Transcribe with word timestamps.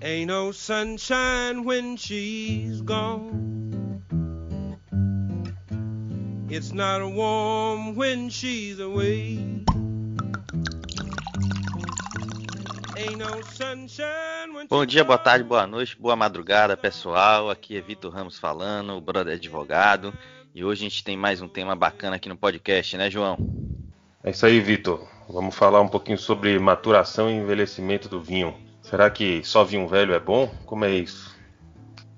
Ain't 0.00 0.28
no 0.28 0.52
sunshine 0.52 1.64
when 1.64 1.96
she's 1.96 2.80
gone. 2.82 4.00
It's 6.48 6.72
not 6.72 7.02
warm 7.12 7.96
when 7.96 8.30
she's 8.30 8.78
away. 8.78 9.64
Bom 14.68 14.86
dia, 14.86 15.02
boa 15.02 15.18
tarde, 15.18 15.44
boa 15.44 15.66
noite, 15.66 15.96
boa 15.98 16.14
madrugada, 16.14 16.76
pessoal. 16.76 17.50
Aqui 17.50 17.76
é 17.76 17.80
Vitor 17.80 18.12
Ramos 18.12 18.38
falando, 18.38 18.96
o 18.96 19.00
brother 19.00 19.34
advogado. 19.34 20.14
E 20.54 20.64
hoje 20.64 20.86
a 20.86 20.88
gente 20.88 21.02
tem 21.02 21.16
mais 21.16 21.42
um 21.42 21.48
tema 21.48 21.74
bacana 21.74 22.16
aqui 22.16 22.28
no 22.28 22.36
podcast, 22.36 22.96
né, 22.96 23.10
João? 23.10 23.36
É 24.22 24.30
isso 24.30 24.46
aí, 24.46 24.60
Vitor. 24.60 25.08
Vamos 25.28 25.56
falar 25.56 25.80
um 25.80 25.88
pouquinho 25.88 26.18
sobre 26.18 26.56
maturação 26.58 27.28
e 27.28 27.34
envelhecimento 27.34 28.08
do 28.08 28.20
vinho. 28.20 28.67
Será 28.88 29.10
que 29.10 29.44
só 29.44 29.64
vinho 29.64 29.86
velho 29.86 30.14
é 30.14 30.18
bom? 30.18 30.48
Como 30.64 30.82
é 30.82 30.90
isso? 30.90 31.36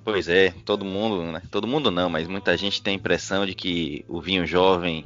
Pois 0.05 0.29
é, 0.29 0.53
todo 0.65 0.85
mundo, 0.85 1.25
né? 1.25 1.43
Todo 1.51 1.67
mundo 1.67 1.91
não, 1.91 2.09
mas 2.09 2.29
muita 2.29 2.57
gente 2.57 2.81
tem 2.81 2.95
a 2.95 2.97
impressão 2.97 3.45
de 3.45 3.57
que 3.57 4.05
o 4.09 4.21
vinho 4.21 4.47
jovem 4.47 5.05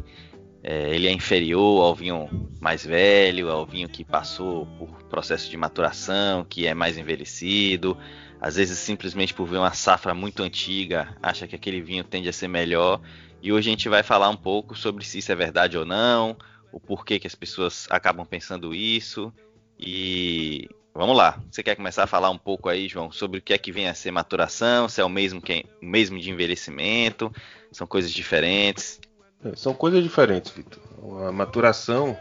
é, 0.63 0.95
ele 0.95 1.09
é 1.09 1.11
inferior 1.11 1.83
ao 1.83 1.95
vinho 1.95 2.29
mais 2.61 2.85
velho, 2.85 3.51
ao 3.51 3.65
vinho 3.65 3.89
que 3.89 4.05
passou 4.05 4.67
por 4.79 5.05
processo 5.05 5.51
de 5.51 5.57
maturação, 5.57 6.45
que 6.45 6.67
é 6.67 6.75
mais 6.75 6.99
envelhecido. 6.99 7.97
Às 8.39 8.57
vezes, 8.57 8.79
simplesmente 8.79 9.33
por 9.33 9.47
ver 9.47 9.57
uma 9.57 9.73
safra 9.73 10.13
muito 10.13 10.43
antiga, 10.43 11.17
acha 11.23 11.49
que 11.49 11.57
aquele 11.57 11.81
vinho 11.81 12.05
tende 12.05 12.29
a 12.29 12.33
ser 12.33 12.49
melhor. 12.49 13.01
E 13.41 13.51
hoje 13.51 13.71
a 13.71 13.73
gente 13.73 13.89
vai 13.89 14.03
falar 14.03 14.29
um 14.29 14.37
pouco 14.37 14.77
sobre 14.77 15.03
se 15.03 15.19
isso 15.19 15.33
é 15.33 15.35
verdade 15.35 15.79
ou 15.79 15.87
não, 15.87 16.37
o 16.71 16.79
porquê 16.79 17.19
que 17.19 17.27
as 17.27 17.35
pessoas 17.35 17.87
acabam 17.89 18.27
pensando 18.27 18.75
isso. 18.75 19.33
E 19.81 20.69
vamos 20.95 21.17
lá. 21.17 21.41
Você 21.51 21.63
quer 21.63 21.75
começar 21.75 22.05
a 22.05 22.07
falar 22.07 22.31
um 22.31 22.39
pouco 22.39 22.69
aí, 22.69 22.89
João, 22.89 23.11
sobre 23.11 23.39
o 23.39 23.43
que 23.43 23.53
é 23.53 23.59
que 23.59 23.73
vem 23.73 23.89
a 23.89 23.95
ser 23.95 24.11
maturação? 24.11 24.89
Se 24.89 25.01
é 25.01 25.05
o 25.05 25.09
mesmo, 25.09 25.41
que, 25.41 25.67
o 25.83 25.87
mesmo 25.87 26.19
de 26.19 26.31
envelhecimento? 26.31 27.33
São 27.73 27.87
coisas 27.87 28.13
diferentes? 28.13 29.01
É, 29.45 29.55
são 29.57 29.75
coisas 29.75 30.03
diferentes, 30.03 30.53
Vitor. 30.53 30.81
A 31.27 31.33
maturação 31.33 32.17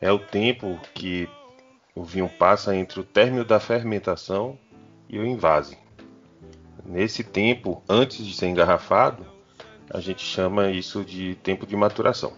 é 0.00 0.12
o 0.12 0.18
tempo 0.18 0.78
que 0.94 1.28
o 1.94 2.04
vinho 2.04 2.28
passa 2.28 2.74
entre 2.76 3.00
o 3.00 3.04
término 3.04 3.44
da 3.44 3.58
fermentação 3.58 4.58
e 5.08 5.18
o 5.18 5.26
invase. 5.26 5.76
Nesse 6.84 7.24
tempo, 7.24 7.82
antes 7.88 8.24
de 8.24 8.34
ser 8.34 8.46
engarrafado, 8.46 9.26
a 9.92 10.00
gente 10.00 10.22
chama 10.22 10.70
isso 10.70 11.04
de 11.04 11.34
tempo 11.36 11.66
de 11.66 11.76
maturação. 11.76 12.32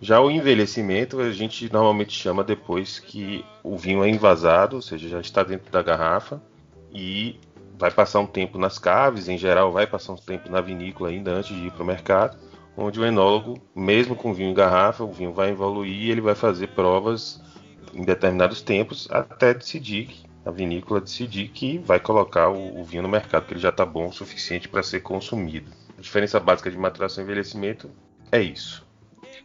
Já 0.00 0.20
o 0.20 0.30
envelhecimento 0.30 1.20
a 1.20 1.30
gente 1.30 1.72
normalmente 1.72 2.12
chama 2.12 2.44
depois 2.44 2.98
que 2.98 3.44
o 3.62 3.76
vinho 3.76 4.04
é 4.04 4.08
envasado, 4.08 4.76
ou 4.76 4.82
seja, 4.82 5.08
já 5.08 5.20
está 5.20 5.42
dentro 5.42 5.72
da 5.72 5.82
garrafa 5.82 6.40
e 6.92 7.40
vai 7.78 7.90
passar 7.90 8.20
um 8.20 8.26
tempo 8.26 8.58
nas 8.58 8.78
caves, 8.78 9.28
em 9.28 9.38
geral 9.38 9.72
vai 9.72 9.86
passar 9.86 10.12
um 10.12 10.16
tempo 10.16 10.50
na 10.50 10.60
vinícola 10.60 11.10
ainda 11.10 11.32
antes 11.32 11.54
de 11.56 11.66
ir 11.66 11.70
para 11.70 11.82
o 11.82 11.86
mercado, 11.86 12.36
onde 12.76 13.00
o 13.00 13.06
enólogo, 13.06 13.58
mesmo 13.74 14.14
com 14.14 14.34
vinho 14.34 14.50
em 14.50 14.54
garrafa, 14.54 15.02
o 15.02 15.12
vinho 15.12 15.32
vai 15.32 15.50
evoluir 15.50 16.02
e 16.02 16.10
ele 16.10 16.20
vai 16.20 16.34
fazer 16.34 16.68
provas 16.68 17.42
em 17.94 18.04
determinados 18.04 18.60
tempos 18.60 19.08
até 19.10 19.54
decidir, 19.54 20.10
a 20.44 20.50
vinícola 20.50 21.00
decidir 21.00 21.48
que 21.48 21.78
vai 21.78 21.98
colocar 21.98 22.50
o, 22.50 22.80
o 22.80 22.84
vinho 22.84 23.02
no 23.02 23.08
mercado, 23.08 23.46
que 23.46 23.54
ele 23.54 23.60
já 23.60 23.70
está 23.70 23.84
bom 23.84 24.08
o 24.08 24.12
suficiente 24.12 24.68
para 24.68 24.82
ser 24.82 25.00
consumido. 25.00 25.70
A 25.98 26.00
diferença 26.02 26.38
básica 26.38 26.70
de 26.70 26.76
maturação 26.76 27.22
e 27.22 27.24
envelhecimento 27.24 27.90
é 28.30 28.40
isso. 28.42 28.85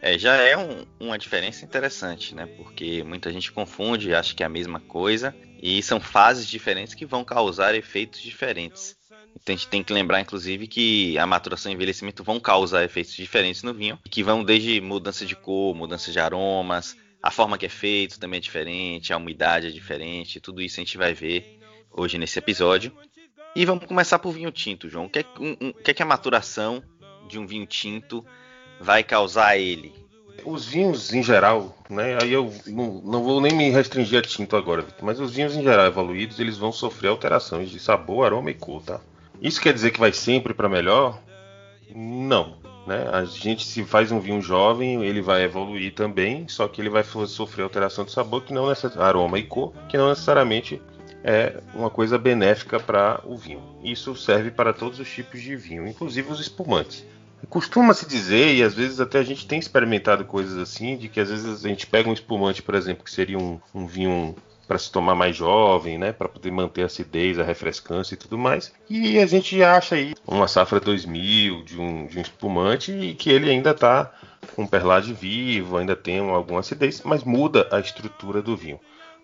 É, 0.02 0.18
já 0.18 0.36
é 0.36 0.58
um, 0.58 0.86
uma 1.00 1.18
diferença 1.18 1.64
interessante, 1.64 2.34
né? 2.34 2.48
Porque 2.58 3.04
muita 3.04 3.32
gente 3.32 3.52
confunde, 3.52 4.16
acha 4.16 4.34
que 4.34 4.42
é 4.42 4.46
a 4.46 4.50
mesma 4.50 4.80
coisa, 4.80 5.36
e 5.62 5.82
são 5.84 6.00
fases 6.00 6.48
diferentes 6.48 6.96
que 6.96 7.06
vão 7.06 7.24
causar 7.24 7.76
efeitos 7.76 8.20
diferentes. 8.20 8.96
Então 9.36 9.54
a 9.54 9.58
gente 9.58 9.68
tem 9.68 9.84
que 9.84 9.94
lembrar, 9.94 10.20
inclusive, 10.20 10.68
que 10.68 11.18
a 11.18 11.26
maturação 11.26 11.72
e 11.72 11.76
envelhecimento 11.76 12.24
vão 12.24 12.40
causar 12.40 12.84
efeitos 12.84 13.14
diferentes 13.14 13.64
no 13.64 13.74
vinho, 13.74 13.98
que 14.10 14.24
vão 14.24 14.44
desde 14.44 14.82
mudança 14.82 15.26
de 15.26 15.36
cor, 15.36 15.76
mudança 15.76 16.12
de 16.12 16.20
aromas, 16.20 16.98
a 17.22 17.30
forma 17.30 17.58
que 17.58 17.68
é 17.68 17.70
feito 17.70 18.20
também 18.20 18.40
é 18.40 18.42
diferente, 18.42 19.14
a 19.14 19.18
umidade 19.18 19.68
é 19.68 19.72
diferente, 19.72 20.40
tudo 20.40 20.62
isso 20.62 20.80
a 20.80 20.84
gente 20.84 20.98
vai 20.98 21.14
ver 21.14 21.60
hoje 21.92 22.18
nesse 22.18 22.40
episódio. 22.40 22.92
E 23.56 23.66
vamos 23.66 23.86
começar 23.86 24.18
por 24.18 24.32
vinho 24.32 24.52
tinto, 24.52 24.90
João. 24.90 25.06
O 25.06 25.10
que 25.10 25.20
é, 25.20 25.26
um, 25.40 25.58
um, 25.62 25.70
o 25.70 25.74
que, 25.74 25.92
é 25.92 25.94
que 25.94 26.02
a 26.02 26.06
maturação 26.06 26.82
de 27.28 27.38
um 27.38 27.46
vinho 27.46 27.66
tinto 27.66 28.26
vai 28.82 29.04
causar 29.04 29.48
a 29.48 29.58
ele? 29.58 29.94
Os 30.44 30.66
vinhos 30.66 31.14
em 31.14 31.22
geral, 31.22 31.78
né? 31.90 32.18
Aí 32.22 32.34
eu 32.34 32.52
não, 32.68 33.02
não 33.04 33.24
vou 33.24 33.40
nem 33.40 33.54
me 33.54 33.70
restringir 33.70 34.20
a 34.20 34.22
tinto 34.22 34.56
agora, 34.56 34.82
Victor, 34.82 35.06
mas 35.06 35.20
os 35.20 35.32
vinhos 35.32 35.56
em 35.56 35.62
geral 35.62 35.86
evoluídos, 35.86 36.40
eles 36.40 36.58
vão 36.58 36.72
sofrer 36.72 37.10
alterações 37.10 37.70
de 37.70 37.80
sabor, 37.80 38.26
aroma 38.26 38.50
e 38.50 38.56
cor, 38.56 38.82
tá? 38.82 39.00
Isso 39.40 39.62
quer 39.62 39.74
dizer 39.74 39.92
que 39.92 40.00
vai 40.00 40.12
sempre 40.12 40.54
para 40.54 40.68
melhor? 40.68 41.20
Não, 41.94 42.58
né? 42.88 43.08
A 43.12 43.24
gente 43.24 43.66
se 43.66 43.84
faz 43.84 44.12
um 44.12 44.20
vinho 44.20 44.42
jovem, 44.42 45.04
ele 45.06 45.22
vai 45.22 45.44
evoluir 45.44 45.94
também, 45.94 46.48
só 46.48 46.68
que 46.68 46.82
ele 46.82 46.90
vai 46.90 47.04
sofrer 47.04 47.64
alteração 47.64 48.04
de 48.04 48.12
sabor 48.12 48.44
que 48.44 48.54
não 48.54 48.68
necessariamente 48.68 49.04
aroma 49.04 49.38
e 49.38 49.44
cor, 49.44 49.74
que 49.88 49.98
não 49.98 50.10
necessariamente 50.10 50.82
é 51.24 51.62
uma 51.76 51.90
coisa 51.90 52.18
benéfica 52.18 52.80
para 52.80 53.22
o 53.26 53.38
vinho. 53.38 53.62
Isso 53.84 54.16
serve 54.16 54.50
para 54.50 54.74
todos 54.74 55.00
os 55.00 55.10
tipos 55.10 55.40
de 55.40 55.56
vinho, 55.56 55.88
inclusive 55.88 56.32
os 56.32 56.40
espumantes. 56.40 57.06
Costuma-se 57.50 58.08
dizer, 58.08 58.56
e 58.56 58.64
às 58.64 58.74
vezes 58.74 59.00
até 59.00 59.20
a 59.20 59.24
gente 59.24 59.48
tem 59.48 59.60
experimentado 59.60 60.24
coisas 60.26 60.58
assim, 60.58 60.98
de 60.98 61.10
que 61.10 61.20
às 61.20 61.30
vezes 61.30 61.66
a 61.66 61.68
gente 61.68 61.88
pega 61.88 62.10
um 62.10 62.14
espumante, 62.14 62.62
por 62.62 62.76
exemplo, 62.76 63.04
que 63.04 63.12
seria 63.12 63.38
um, 63.38 63.60
um 63.74 63.86
vinho 63.86 64.36
para 64.68 64.78
se 64.78 64.90
tomar 64.90 65.16
mais 65.16 65.36
jovem, 65.36 65.98
né, 65.98 66.14
para 66.14 66.30
poder 66.30 66.50
manter 66.50 66.84
a 66.84 66.86
acidez, 66.86 67.38
a 67.38 67.44
refrescância 67.44 68.14
e 68.14 68.18
tudo 68.18 68.38
mais. 68.38 68.72
E 68.90 69.20
a 69.20 69.26
gente 69.26 69.62
acha 69.62 69.96
aí 69.96 70.14
uma 70.26 70.48
safra 70.48 70.80
2000 70.80 71.64
de 71.66 71.78
um, 71.78 72.08
de 72.08 72.18
um 72.18 72.22
espumante 72.22 72.92
e 72.94 73.14
que 73.14 73.30
ele 73.30 73.50
ainda 73.50 73.72
está 73.72 74.14
com 74.56 74.66
perlage 74.66 75.12
vivo, 75.12 75.76
ainda 75.76 75.94
tem 75.94 76.20
alguma 76.20 76.62
acidez, 76.62 77.02
mas 77.04 77.24
muda 77.24 77.68
a 77.70 77.82
estrutura 77.82 78.42
do 78.42 78.56
vinho. 78.56 78.80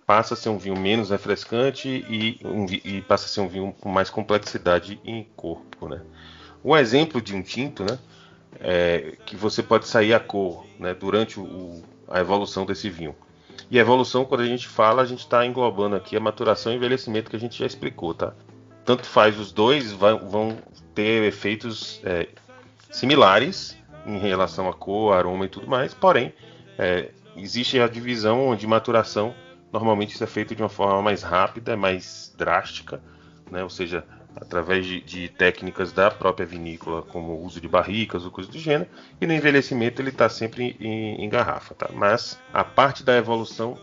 Passa 0.05 0.33
a 0.33 0.37
ser 0.37 0.49
um 0.49 0.57
vinho 0.57 0.77
menos 0.77 1.11
refrescante 1.11 1.87
e, 2.09 2.39
um, 2.43 2.65
e 2.65 3.01
passa 3.01 3.25
a 3.25 3.29
ser 3.29 3.39
um 3.39 3.47
vinho 3.47 3.73
com 3.79 3.89
mais 3.89 4.09
complexidade 4.09 4.99
em 5.05 5.25
corpo, 5.35 5.87
né? 5.87 6.01
Um 6.63 6.75
exemplo 6.75 7.21
de 7.21 7.35
um 7.35 7.41
tinto, 7.41 7.83
né, 7.83 7.97
é 8.59 9.17
que 9.25 9.35
você 9.35 9.61
pode 9.61 9.87
sair 9.87 10.13
a 10.13 10.19
cor, 10.19 10.65
né, 10.79 10.93
durante 10.93 11.39
o, 11.39 11.83
a 12.07 12.19
evolução 12.19 12.65
desse 12.65 12.89
vinho. 12.89 13.15
E 13.69 13.77
a 13.77 13.81
evolução, 13.81 14.23
quando 14.25 14.41
a 14.41 14.45
gente 14.45 14.67
fala, 14.67 15.01
a 15.01 15.05
gente 15.05 15.19
está 15.19 15.45
englobando 15.45 15.95
aqui 15.95 16.15
a 16.15 16.19
maturação 16.19 16.71
e 16.71 16.75
envelhecimento 16.75 17.29
que 17.29 17.35
a 17.35 17.39
gente 17.39 17.59
já 17.59 17.65
explicou, 17.65 18.13
tá? 18.13 18.33
Tanto 18.85 19.05
faz 19.05 19.37
os 19.37 19.51
dois 19.51 19.91
vão, 19.91 20.29
vão 20.29 20.57
ter 20.95 21.23
efeitos 21.23 21.99
é, 22.05 22.29
similares 22.89 23.77
em 24.05 24.17
relação 24.17 24.69
a 24.69 24.73
cor, 24.73 25.13
aroma 25.13 25.45
e 25.45 25.49
tudo 25.49 25.67
mais, 25.67 25.93
porém 25.93 26.33
é, 26.77 27.11
existe 27.35 27.79
a 27.79 27.87
divisão 27.87 28.47
onde 28.47 28.65
maturação 28.65 29.35
normalmente 29.71 30.13
isso 30.13 30.23
é 30.23 30.27
feito 30.27 30.55
de 30.55 30.61
uma 30.61 30.69
forma 30.69 31.01
mais 31.01 31.21
rápida, 31.21 31.75
mais 31.75 32.33
drástica, 32.37 33.01
né? 33.51 33.63
ou 33.63 33.69
seja, 33.69 34.03
através 34.39 34.85
de, 34.85 35.01
de, 35.01 35.29
técnicas 35.29 35.91
da 35.91 36.09
própria 36.11 36.45
vinícola, 36.45 37.01
como 37.01 37.33
o 37.33 37.45
uso 37.45 37.59
de 37.59 37.67
barricas 37.67 38.23
ou 38.23 38.31
coisa 38.31 38.51
do 38.51 38.59
gênero, 38.59 38.89
e 39.19 39.27
no 39.27 39.33
envelhecimento 39.33 40.01
ele 40.01 40.09
está 40.09 40.29
sempre 40.29 40.75
em, 40.79 41.23
em, 41.23 41.29
garrafa. 41.29 41.73
Tá? 41.73 41.89
Mas 41.93 42.39
a 42.53 42.63
parte 42.63 43.03
da 43.03 43.17
evolução 43.17 43.77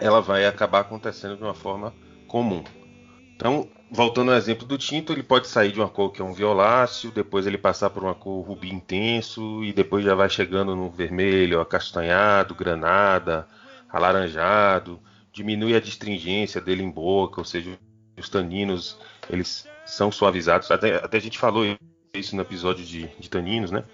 ela 0.00 0.20
vai 0.20 0.46
acabar 0.46 0.80
acontecendo 0.80 1.36
de 1.36 1.42
uma 1.42 1.54
forma 1.54 1.92
comum. 2.26 2.62
Então, 3.36 3.68
voltando 3.90 4.30
ao 4.30 4.36
exemplo 4.36 4.66
do 4.66 4.78
tinto, 4.78 5.12
ele 5.12 5.22
pode 5.22 5.48
sair 5.48 5.72
de 5.72 5.80
uma 5.80 5.88
cor 5.88 6.10
que 6.10 6.22
é 6.22 6.24
um 6.24 6.32
violáceo, 6.32 7.10
depois 7.10 7.46
ele 7.46 7.58
passar 7.58 7.90
por 7.90 8.02
uma 8.02 8.14
cor 8.14 8.44
rubi 8.44 8.72
intenso, 8.72 9.64
e 9.64 9.72
depois 9.72 10.04
já 10.04 10.14
vai 10.14 10.28
chegando 10.28 10.76
no 10.76 10.90
vermelho, 10.90 11.60
acastanhado, 11.60 12.54
granada, 12.54 13.46
alaranjado, 13.88 15.00
diminui 15.32 15.74
a 15.74 15.80
distringência 15.80 16.60
dele 16.60 16.82
em 16.82 16.90
boca, 16.90 17.40
ou 17.40 17.44
seja, 17.44 17.76
os 18.16 18.28
taninos 18.28 18.98
eles 19.30 19.66
são 19.84 20.10
suavizados. 20.10 20.70
Até, 20.70 20.96
até 20.96 21.16
a 21.16 21.20
gente 21.20 21.38
falou 21.38 21.64
isso 22.12 22.36
no 22.36 22.42
episódio 22.42 22.84
de, 22.84 23.08
de 23.18 23.28
taninos, 23.28 23.70
né? 23.70 23.84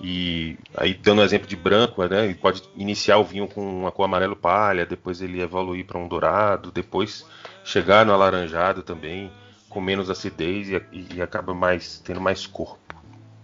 E 0.00 0.58
aí, 0.76 0.92
dando 0.92 1.22
um 1.22 1.24
exemplo 1.24 1.48
de 1.48 1.56
branco, 1.56 2.04
né? 2.04 2.24
Ele 2.24 2.34
pode 2.34 2.62
iniciar 2.76 3.16
o 3.16 3.24
vinho 3.24 3.48
com 3.48 3.80
uma 3.80 3.90
cor 3.90 4.04
amarelo 4.04 4.36
palha, 4.36 4.84
depois 4.84 5.22
ele 5.22 5.40
evoluir 5.40 5.86
para 5.86 5.98
um 5.98 6.06
dourado, 6.06 6.70
depois 6.70 7.24
chegar 7.64 8.04
no 8.04 8.12
alaranjado 8.12 8.82
também, 8.82 9.32
com 9.68 9.80
menos 9.80 10.10
acidez 10.10 10.68
e, 10.68 11.06
e 11.14 11.22
acaba 11.22 11.54
mais 11.54 11.98
tendo 12.00 12.20
mais 12.20 12.46
corpo. 12.46 12.94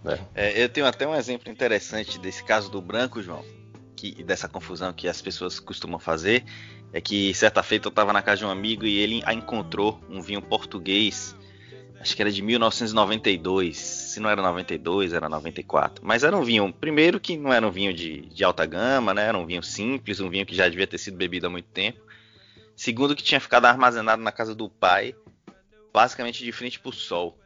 Né? 0.03 0.19
É, 0.35 0.63
eu 0.63 0.69
tenho 0.69 0.85
até 0.85 1.07
um 1.07 1.15
exemplo 1.15 1.51
interessante 1.51 2.19
desse 2.19 2.43
caso 2.43 2.69
do 2.69 2.81
branco, 2.81 3.21
João, 3.21 3.43
que, 4.11 4.23
dessa 4.23 4.49
confusão 4.49 4.91
que 4.91 5.07
as 5.07 5.21
pessoas 5.21 5.59
costumam 5.61 5.97
fazer, 5.97 6.43
é 6.91 6.99
que 6.99 7.33
certa 7.33 7.63
feita 7.63 7.87
eu 7.87 7.89
estava 7.89 8.11
na 8.11 8.21
casa 8.21 8.39
de 8.39 8.45
um 8.45 8.49
amigo 8.49 8.85
e 8.85 8.99
ele 8.99 9.23
encontrou 9.31 10.01
um 10.09 10.21
vinho 10.21 10.41
português, 10.41 11.33
acho 12.01 12.13
que 12.13 12.21
era 12.21 12.29
de 12.29 12.41
1992, 12.41 13.77
se 13.77 14.19
não 14.19 14.29
era 14.29 14.41
92, 14.41 15.13
era 15.13 15.29
94. 15.29 16.05
Mas 16.05 16.23
era 16.23 16.35
um 16.35 16.43
vinho, 16.43 16.73
primeiro 16.73 17.17
que 17.17 17.37
não 17.37 17.53
era 17.53 17.65
um 17.65 17.71
vinho 17.71 17.93
de, 17.93 18.21
de 18.21 18.43
alta 18.43 18.65
gama, 18.65 19.13
né? 19.13 19.25
Era 19.27 19.37
um 19.37 19.45
vinho 19.45 19.63
simples, 19.63 20.19
um 20.19 20.29
vinho 20.29 20.45
que 20.45 20.53
já 20.53 20.67
devia 20.67 20.85
ter 20.85 20.97
sido 20.97 21.15
bebido 21.15 21.47
há 21.47 21.49
muito 21.49 21.69
tempo. 21.69 22.01
Segundo 22.75 23.15
que 23.15 23.23
tinha 23.23 23.39
ficado 23.39 23.65
armazenado 23.65 24.21
na 24.21 24.31
casa 24.31 24.53
do 24.53 24.69
pai 24.69 25.15
basicamente 25.93 26.43
de 26.43 26.51
frente 26.51 26.79
para 26.79 26.89
o 26.89 26.93
sol 26.93 27.39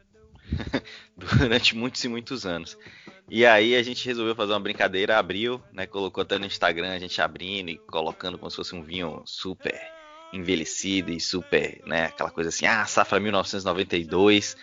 durante 1.14 1.76
muitos 1.76 2.02
e 2.02 2.08
muitos 2.08 2.46
anos. 2.46 2.76
E 3.30 3.44
aí 3.44 3.76
a 3.76 3.82
gente 3.82 4.06
resolveu 4.06 4.34
fazer 4.34 4.52
uma 4.52 4.60
brincadeira, 4.60 5.18
abriu, 5.18 5.62
né, 5.72 5.86
colocou 5.86 6.22
até 6.22 6.38
no 6.38 6.46
Instagram 6.46 6.92
a 6.92 6.98
gente 6.98 7.20
abrindo 7.20 7.68
e 7.68 7.76
colocando 7.76 8.38
como 8.38 8.50
se 8.50 8.56
fosse 8.56 8.74
um 8.74 8.82
vinho 8.82 9.22
super 9.26 9.78
envelhecido 10.32 11.12
e 11.12 11.20
super, 11.20 11.80
né, 11.86 12.06
aquela 12.06 12.30
coisa 12.30 12.48
assim, 12.48 12.66
ah, 12.66 12.84
safra 12.86 13.20
1992. 13.20 14.56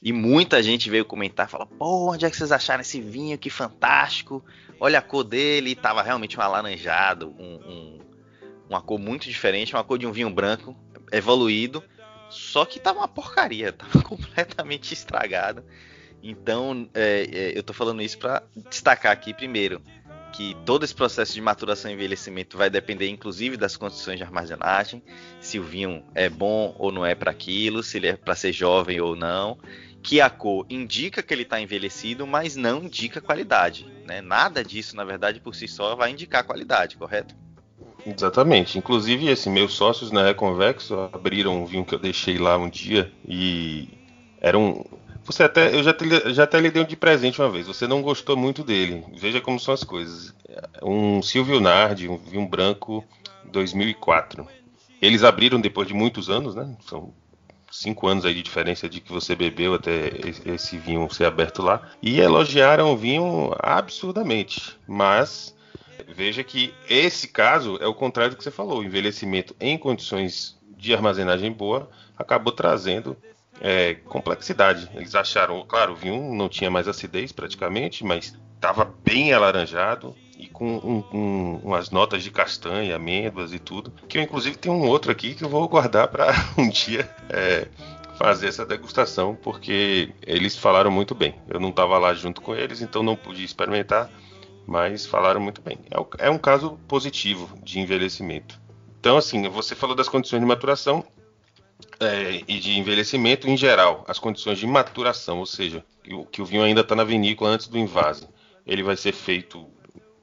E 0.00 0.12
muita 0.12 0.62
gente 0.62 0.90
veio 0.90 1.04
comentar, 1.04 1.48
falou, 1.48 1.66
pô, 1.66 2.12
onde 2.12 2.24
é 2.24 2.30
que 2.30 2.36
vocês 2.36 2.50
acharam 2.50 2.80
esse 2.80 3.00
vinho? 3.00 3.38
Que 3.38 3.50
fantástico! 3.50 4.44
Olha 4.80 4.98
a 4.98 5.02
cor 5.02 5.22
dele, 5.22 5.76
tava 5.76 6.02
realmente 6.02 6.38
um 6.38 6.42
alaranjado, 6.42 7.32
um, 7.38 7.54
um, 7.54 8.00
uma 8.68 8.82
cor 8.82 8.98
muito 8.98 9.28
diferente, 9.28 9.74
uma 9.74 9.84
cor 9.84 9.98
de 9.98 10.06
um 10.06 10.12
vinho 10.12 10.30
branco 10.30 10.76
evoluído, 11.12 11.84
só 12.28 12.64
que 12.64 12.80
tava 12.80 12.98
uma 12.98 13.08
porcaria, 13.08 13.70
tava 13.74 14.02
completamente 14.02 14.92
estragado. 14.92 15.64
Então, 16.22 16.88
é, 16.94 17.28
é, 17.32 17.58
eu 17.58 17.62
tô 17.62 17.72
falando 17.72 18.00
isso 18.00 18.18
para 18.18 18.42
destacar 18.70 19.12
aqui 19.12 19.34
primeiro 19.34 19.82
que 20.32 20.56
todo 20.64 20.82
esse 20.82 20.94
processo 20.94 21.34
de 21.34 21.42
maturação 21.42 21.90
e 21.90 21.94
envelhecimento 21.94 22.56
vai 22.56 22.70
depender, 22.70 23.06
inclusive, 23.08 23.56
das 23.56 23.76
condições 23.76 24.16
de 24.16 24.22
armazenagem, 24.22 25.02
se 25.40 25.58
o 25.58 25.62
vinho 25.62 26.02
é 26.14 26.30
bom 26.30 26.74
ou 26.78 26.90
não 26.90 27.04
é 27.04 27.14
para 27.14 27.30
aquilo, 27.30 27.82
se 27.82 27.98
ele 27.98 28.06
é 28.06 28.16
para 28.16 28.34
ser 28.34 28.50
jovem 28.50 28.98
ou 28.98 29.14
não 29.14 29.58
que 30.02 30.20
a 30.20 30.28
cor 30.28 30.66
indica 30.68 31.22
que 31.22 31.32
ele 31.32 31.42
está 31.42 31.60
envelhecido, 31.60 32.26
mas 32.26 32.56
não 32.56 32.82
indica 32.82 33.20
qualidade. 33.20 33.86
Né? 34.04 34.20
Nada 34.20 34.64
disso, 34.64 34.96
na 34.96 35.04
verdade, 35.04 35.38
por 35.38 35.54
si 35.54 35.68
só 35.68 35.94
vai 35.94 36.10
indicar 36.10 36.42
qualidade, 36.44 36.96
correto? 36.96 37.34
Exatamente. 38.04 38.76
Inclusive, 38.76 39.30
assim, 39.30 39.48
meus 39.48 39.74
sócios 39.74 40.10
na 40.10 40.24
Reconvexo 40.24 41.08
abriram 41.12 41.62
um 41.62 41.66
vinho 41.66 41.84
que 41.84 41.94
eu 41.94 42.00
deixei 42.00 42.36
lá 42.36 42.58
um 42.58 42.68
dia 42.68 43.12
e 43.26 43.88
era 44.40 44.58
um. 44.58 44.84
Você 45.24 45.44
até, 45.44 45.74
eu 45.74 45.82
já, 45.82 45.92
te, 45.92 46.34
já 46.34 46.44
até 46.44 46.60
lhe 46.60 46.70
dei 46.70 46.82
um 46.82 46.86
de 46.86 46.96
presente 46.96 47.40
uma 47.40 47.50
vez. 47.50 47.66
Você 47.66 47.86
não 47.86 48.02
gostou 48.02 48.36
muito 48.36 48.64
dele. 48.64 49.04
Veja 49.14 49.40
como 49.40 49.60
são 49.60 49.72
as 49.72 49.84
coisas. 49.84 50.34
Um 50.82 51.22
Silvio 51.22 51.60
Nardi, 51.60 52.08
um 52.08 52.18
vinho 52.18 52.46
branco 52.46 53.04
2004. 53.44 54.46
Eles 55.00 55.22
abriram 55.22 55.60
depois 55.60 55.86
de 55.86 55.94
muitos 55.94 56.28
anos, 56.28 56.54
né? 56.54 56.76
São 56.88 57.12
cinco 57.70 58.06
anos 58.06 58.24
aí 58.24 58.34
de 58.34 58.42
diferença 58.42 58.88
de 58.88 59.00
que 59.00 59.10
você 59.10 59.34
bebeu 59.34 59.74
até 59.74 60.10
esse 60.44 60.76
vinho 60.76 61.08
ser 61.12 61.24
aberto 61.24 61.62
lá. 61.62 61.88
E 62.02 62.20
elogiaram 62.20 62.92
o 62.92 62.96
vinho 62.96 63.52
absurdamente. 63.58 64.76
Mas 64.86 65.54
veja 66.08 66.42
que 66.42 66.74
esse 66.88 67.28
caso 67.28 67.78
é 67.80 67.86
o 67.86 67.94
contrário 67.94 68.32
do 68.32 68.36
que 68.36 68.44
você 68.44 68.50
falou. 68.50 68.80
O 68.80 68.84
envelhecimento 68.84 69.54
em 69.60 69.78
condições 69.78 70.58
de 70.76 70.92
armazenagem 70.92 71.52
boa 71.52 71.88
acabou 72.18 72.52
trazendo 72.52 73.16
é, 73.60 73.94
complexidade. 73.94 74.90
Eles 74.94 75.14
acharam, 75.14 75.64
claro, 75.66 75.92
o 75.92 75.96
vinho 75.96 76.34
não 76.34 76.48
tinha 76.48 76.70
mais 76.70 76.88
acidez 76.88 77.32
praticamente, 77.32 78.04
mas 78.04 78.34
estava 78.54 78.92
bem 79.04 79.32
alaranjado 79.32 80.14
e 80.38 80.46
com 80.48 80.66
um, 80.66 81.16
um, 81.16 81.60
umas 81.62 81.90
notas 81.90 82.22
de 82.22 82.30
castanha, 82.30 82.96
amêndoas 82.96 83.52
e 83.52 83.58
tudo. 83.58 83.92
Que 84.08 84.18
eu 84.18 84.22
inclusive 84.22 84.56
tenho 84.56 84.74
um 84.74 84.86
outro 84.86 85.10
aqui 85.10 85.34
que 85.34 85.44
eu 85.44 85.48
vou 85.48 85.68
guardar 85.68 86.08
para 86.08 86.32
um 86.58 86.68
dia 86.68 87.08
é, 87.28 87.68
fazer 88.16 88.48
essa 88.48 88.66
degustação, 88.66 89.34
porque 89.34 90.12
eles 90.26 90.56
falaram 90.56 90.90
muito 90.90 91.14
bem. 91.14 91.34
Eu 91.48 91.60
não 91.60 91.70
estava 91.70 91.98
lá 91.98 92.14
junto 92.14 92.40
com 92.40 92.54
eles, 92.54 92.82
então 92.82 93.02
não 93.02 93.16
pude 93.16 93.44
experimentar, 93.44 94.10
mas 94.66 95.06
falaram 95.06 95.40
muito 95.40 95.60
bem. 95.60 95.78
É, 95.90 96.26
é 96.26 96.30
um 96.30 96.38
caso 96.38 96.78
positivo 96.88 97.48
de 97.62 97.80
envelhecimento. 97.80 98.60
Então, 98.98 99.16
assim, 99.16 99.48
você 99.48 99.74
falou 99.74 99.96
das 99.96 100.08
condições 100.08 100.40
de 100.40 100.46
maturação 100.46 101.04
é, 102.02 102.42
e 102.48 102.58
de 102.58 102.78
envelhecimento 102.78 103.48
em 103.48 103.56
geral, 103.56 104.04
as 104.08 104.18
condições 104.18 104.58
de 104.58 104.66
maturação, 104.66 105.38
ou 105.38 105.46
seja, 105.46 105.84
que 106.02 106.14
o, 106.14 106.24
que 106.24 106.42
o 106.42 106.44
vinho 106.44 106.62
ainda 106.62 106.80
está 106.80 106.94
na 106.94 107.04
vinícola 107.04 107.50
antes 107.50 107.68
do 107.68 107.78
invase. 107.78 108.28
Ele 108.66 108.82
vai 108.82 108.96
ser 108.96 109.12
feito 109.12 109.66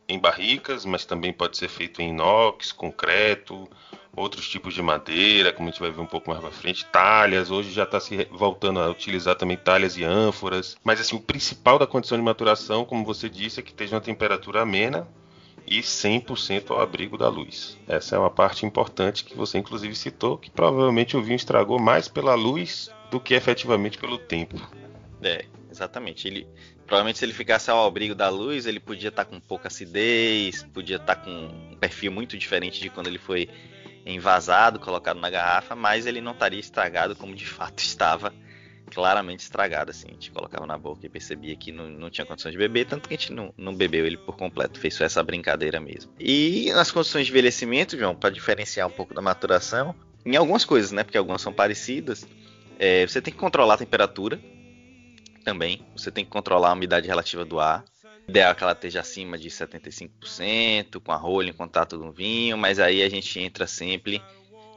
em 0.08 0.20
barricas, 0.20 0.86
mas 0.86 1.06
também 1.06 1.32
pode 1.32 1.58
ser 1.58 1.68
feito 1.68 2.02
em 2.02 2.10
inox, 2.10 2.72
concreto, 2.72 3.70
outros 4.16 4.50
tipos 4.50 4.74
de 4.74 4.82
madeira, 4.82 5.54
como 5.54 5.70
a 5.70 5.72
gente 5.72 5.80
vai 5.80 5.92
ver 5.92 6.02
um 6.02 6.06
pouco 6.06 6.30
mais 6.30 6.42
para 6.42 6.52
frente, 6.52 6.86
talhas. 6.86 7.52
Hoje 7.52 7.72
já 7.72 7.84
está 7.84 8.00
se 8.00 8.28
voltando 8.32 8.80
a 8.80 8.90
utilizar 8.90 9.36
também 9.36 9.56
talhas 9.58 9.98
e 9.98 10.04
ânforas. 10.04 10.78
Mas 10.84 11.00
assim, 11.00 11.16
o 11.16 11.22
principal 11.22 11.78
da 11.78 11.88
condição 11.88 12.18
de 12.18 12.24
maturação, 12.24 12.84
como 12.86 13.06
você 13.06 13.30
disse, 13.30 13.60
é 13.60 13.64
que 13.64 13.72
esteja 13.72 13.96
uma 13.96 14.02
temperatura 14.02 14.62
amena 14.62 15.08
e 15.70 15.82
100% 15.82 16.72
ao 16.72 16.82
abrigo 16.82 17.16
da 17.16 17.30
luz. 17.30 17.78
Essa 17.88 18.16
é 18.16 18.20
uma 18.20 18.32
parte 18.32 18.66
importante 18.66 19.24
que 19.24 19.38
você 19.38 19.60
inclusive 19.60 19.96
citou, 19.96 20.38
que 20.38 20.50
provavelmente 20.50 21.16
o 21.16 21.22
vinho 21.22 21.36
estragou 21.36 21.80
mais 21.80 22.08
pela 22.08 22.34
luz 22.34 22.90
do 23.12 23.20
que 23.20 23.36
efetivamente 23.36 24.00
pelo 24.00 24.18
tempo. 24.18 24.60
É, 25.22 25.46
exatamente. 25.70 26.28
Ele 26.28 26.48
provavelmente 26.88 27.20
se 27.20 27.26
ele 27.26 27.34
ficasse 27.34 27.70
ao 27.70 27.86
abrigo 27.86 28.16
da 28.16 28.30
luz, 28.30 28.66
ele 28.66 28.80
podia 28.80 29.10
estar 29.10 29.26
tá 29.26 29.30
com 29.30 29.40
pouca 29.40 29.68
acidez, 29.68 30.64
podia 30.74 30.96
estar 30.96 31.16
tá 31.16 31.22
com 31.22 31.30
um 31.30 31.78
perfil 31.80 32.12
muito 32.12 32.36
diferente 32.36 32.82
de 32.82 32.90
quando 32.90 33.06
ele 33.06 33.20
foi 33.20 33.48
envasado, 34.04 34.80
colocado 34.80 35.20
na 35.20 35.30
garrafa, 35.30 35.76
mas 35.76 36.08
ele 36.08 36.20
não 36.20 36.32
estaria 36.32 36.60
estragado 36.60 37.16
como 37.16 37.36
de 37.36 37.46
fato 37.46 37.78
estava, 37.84 38.34
claramente 38.90 39.42
estragado 39.42 39.92
assim. 39.92 40.08
A 40.10 40.14
gente 40.14 40.32
colocava 40.32 40.66
na 40.66 40.78
boca 40.78 41.06
e 41.06 41.10
percebia 41.10 41.56
que 41.56 41.72
não, 41.72 41.88
não 41.88 42.10
tinha 42.10 42.26
condições 42.26 42.52
de 42.52 42.58
beber, 42.58 42.86
tanto 42.86 43.08
que 43.08 43.16
a 43.16 43.18
gente 43.18 43.32
não, 43.32 43.54
não 43.58 43.74
bebeu 43.74 44.06
ele 44.06 44.18
por 44.18 44.36
completo, 44.36 44.80
fez 44.80 44.94
só 44.94 45.04
essa 45.04 45.24
brincadeira 45.24 45.80
mesmo. 45.80 46.12
E 46.20 46.72
nas 46.74 46.92
condições 46.92 47.26
de 47.26 47.32
envelhecimento, 47.32 47.98
João, 47.98 48.16
para 48.16 48.30
diferenciar 48.30 48.88
um 48.88 48.92
pouco 48.92 49.14
da 49.14 49.22
maturação, 49.22 49.96
em 50.26 50.36
algumas 50.36 50.66
coisas, 50.66 50.92
né, 50.92 51.04
porque 51.04 51.18
algumas 51.18 51.42
são 51.42 51.54
parecidas, 51.54 52.28
é, 52.78 53.06
você 53.08 53.22
tem 53.22 53.34
que 53.34 53.40
controlar 53.40 53.76
a 53.76 53.78
temperatura, 53.78 54.40
também. 55.50 55.86
Você 55.96 56.12
tem 56.12 56.24
que 56.24 56.30
controlar 56.30 56.70
a 56.70 56.74
umidade 56.74 57.08
relativa 57.08 57.44
do 57.44 57.60
ar. 57.60 57.84
Ideal 58.28 58.52
é 58.52 58.56
que 58.56 58.64
ela 58.64 58.74
esteja 58.74 59.00
acima 59.00 59.38
de 59.38 59.50
75%, 59.50 61.00
com 61.04 61.12
a 61.12 61.16
rolha 61.16 61.50
em 61.50 61.54
contato 61.54 61.98
com 61.98 62.10
o 62.10 62.12
vinho, 62.12 62.58
mas 62.58 62.80
aí 62.80 63.02
a 63.02 63.10
gente 63.10 63.40
entra 63.40 63.66
sempre 63.66 64.22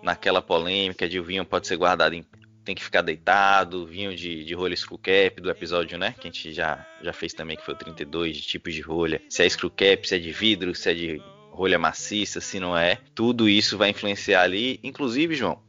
naquela 0.02 0.40
polêmica 0.40 1.06
de 1.06 1.20
o 1.20 1.24
vinho 1.24 1.44
pode 1.44 1.66
ser 1.66 1.76
guardado 1.76 2.14
em 2.14 2.24
tem 2.64 2.74
que 2.74 2.82
ficar 2.82 3.02
deitado, 3.02 3.86
vinho 3.86 4.14
de, 4.14 4.44
de 4.44 4.54
rolha 4.54 4.76
screw 4.76 4.98
cap 4.98 5.40
do 5.40 5.50
episódio, 5.50 5.98
né? 5.98 6.14
Que 6.18 6.28
a 6.28 6.30
gente 6.30 6.52
já, 6.52 6.86
já 7.02 7.12
fez 7.12 7.32
também, 7.32 7.56
que 7.56 7.64
foi 7.64 7.74
o 7.74 7.76
32, 7.76 8.36
de 8.36 8.42
tipos 8.42 8.74
de 8.74 8.80
rolha. 8.80 9.20
Se 9.28 9.44
é 9.44 9.48
screw 9.48 9.70
cap, 9.70 10.06
se 10.06 10.14
é 10.14 10.18
de 10.18 10.32
vidro, 10.32 10.74
se 10.74 10.90
é 10.90 10.94
de 10.94 11.22
rolha 11.50 11.78
maciça, 11.78 12.40
se 12.40 12.60
não 12.60 12.76
é. 12.76 12.98
Tudo 13.14 13.48
isso 13.48 13.76
vai 13.76 13.90
influenciar 13.90 14.42
ali. 14.42 14.78
Inclusive, 14.82 15.34
João, 15.34 15.60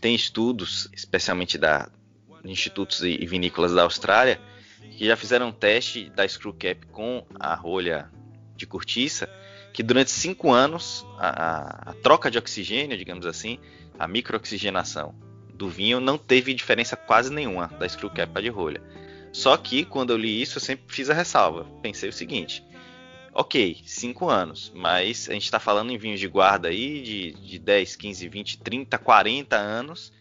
tem 0.00 0.14
estudos, 0.14 0.88
especialmente 0.92 1.56
da, 1.56 1.88
institutos 2.44 3.02
e 3.02 3.24
vinícolas 3.26 3.72
da 3.72 3.82
Austrália 3.82 4.40
que 4.96 5.06
já 5.06 5.16
fizeram 5.16 5.48
um 5.48 5.52
teste 5.52 6.10
da 6.10 6.26
screw 6.26 6.52
cap 6.52 6.86
com 6.88 7.24
a 7.38 7.54
rolha 7.54 8.10
de 8.56 8.66
cortiça, 8.66 9.28
que 9.72 9.82
durante 9.82 10.10
cinco 10.10 10.52
anos 10.52 11.06
a, 11.18 11.28
a, 11.28 11.90
a 11.90 11.94
troca 11.94 12.30
de 12.30 12.36
oxigênio, 12.36 12.96
digamos 12.96 13.26
assim, 13.26 13.58
a 13.98 14.06
microoxigenação 14.06 15.14
do 15.62 15.68
vinho 15.68 16.00
não 16.00 16.18
teve 16.18 16.52
diferença 16.52 16.96
quase 16.96 17.32
nenhuma 17.32 17.68
da 17.68 17.88
screw 17.88 18.10
cap 18.10 18.42
de 18.42 18.48
rolha. 18.48 18.82
Só 19.32 19.56
que 19.56 19.84
quando 19.84 20.10
eu 20.10 20.16
li 20.16 20.42
isso, 20.42 20.58
eu 20.58 20.60
sempre 20.60 20.84
fiz 20.88 21.08
a 21.08 21.14
ressalva. 21.14 21.64
Pensei 21.80 22.08
o 22.08 22.12
seguinte: 22.12 22.64
ok, 23.32 23.80
5 23.86 24.28
anos, 24.28 24.72
mas 24.74 25.28
a 25.30 25.34
gente 25.34 25.44
está 25.44 25.60
falando 25.60 25.92
em 25.92 25.96
vinhos 25.96 26.18
de 26.18 26.26
guarda 26.26 26.68
aí 26.68 27.00
de, 27.00 27.30
de 27.32 27.58
10, 27.60 27.94
15, 27.94 28.28
20, 28.28 28.58
30, 28.58 28.98
40 28.98 29.56
anos 29.56 30.12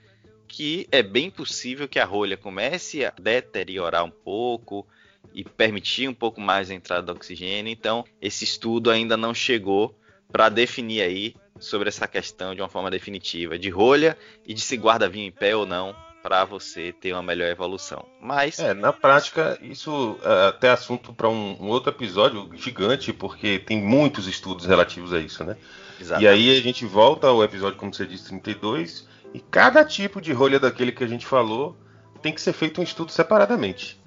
que 0.48 0.86
é 0.92 1.02
bem 1.02 1.32
possível 1.32 1.88
que 1.88 1.98
a 1.98 2.06
rolha 2.06 2.36
comece 2.36 3.06
a 3.06 3.14
deteriorar 3.18 4.04
um 4.04 4.12
pouco 4.12 4.86
e 5.34 5.46
permitir 5.46 6.10
um 6.10 6.14
pouco 6.14 6.42
mais 6.42 6.70
a 6.70 6.74
entrada 6.74 7.04
do 7.04 7.14
oxigênio. 7.14 7.72
Então, 7.72 8.04
esse 8.22 8.44
estudo 8.44 8.92
ainda 8.92 9.16
não 9.16 9.34
chegou 9.34 9.98
para 10.30 10.50
definir 10.50 11.02
aí 11.02 11.36
sobre 11.62 11.88
essa 11.88 12.08
questão 12.08 12.54
de 12.54 12.62
uma 12.62 12.68
forma 12.68 12.92
definitiva 12.92 13.58
de 13.58 13.70
rolha 13.70 14.18
e 14.46 14.54
de 14.54 14.60
se 14.60 14.76
guarda 14.76 15.08
vinho 15.08 15.28
em 15.28 15.32
pé 15.32 15.56
ou 15.56 15.66
não 15.66 15.96
para 16.22 16.44
você 16.46 16.92
ter 16.92 17.14
uma 17.14 17.24
melhor 17.24 17.48
evolução. 17.48 18.06
Mas 18.20 18.60
é, 18.60 18.74
na 18.74 18.92
prática 18.92 19.58
isso 19.62 20.18
é 20.24 20.48
até 20.50 20.70
assunto 20.70 21.14
para 21.14 21.30
um, 21.30 21.58
um, 21.60 21.68
outro 21.68 21.92
episódio 21.92 22.50
gigante 22.56 23.14
porque 23.14 23.60
tem 23.60 23.82
muitos 23.82 24.28
estudos 24.28 24.66
relativos 24.66 25.14
a 25.14 25.20
isso, 25.20 25.44
né? 25.44 25.56
Exatamente. 26.00 26.26
E 26.26 26.28
aí 26.28 26.58
a 26.58 26.62
gente 26.62 26.86
volta 26.86 27.28
ao 27.28 27.44
episódio 27.44 27.78
como 27.78 27.94
você 27.94 28.06
disse 28.06 28.28
32 28.28 29.08
e 29.34 29.40
cada 29.40 29.86
tipo 29.86 30.20
de 30.20 30.34
rolha 30.34 30.60
daquele 30.60 30.92
que 30.92 31.04
a 31.04 31.08
gente 31.08 31.26
falou 31.26 31.76
tem 32.22 32.34
que 32.34 32.42
ser 32.42 32.54
feito 32.54 32.82
um 32.82 32.84
estudo 32.84 33.12
separadamente. 33.12 34.00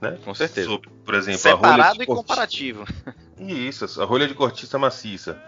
Né? 0.00 0.18
Com 0.24 0.34
certeza. 0.34 0.68
Sobre, 0.68 0.88
por 1.04 1.14
exemplo, 1.14 1.40
Separado 1.40 1.82
a 1.82 1.86
rolha 1.88 1.98
de 1.98 2.02
e 2.02 2.06
comparativo. 2.06 2.84
Isso, 3.38 4.00
a 4.00 4.04
rolha 4.04 4.26
de 4.26 4.34
cortiça 4.34 4.78
maciça. 4.78 5.38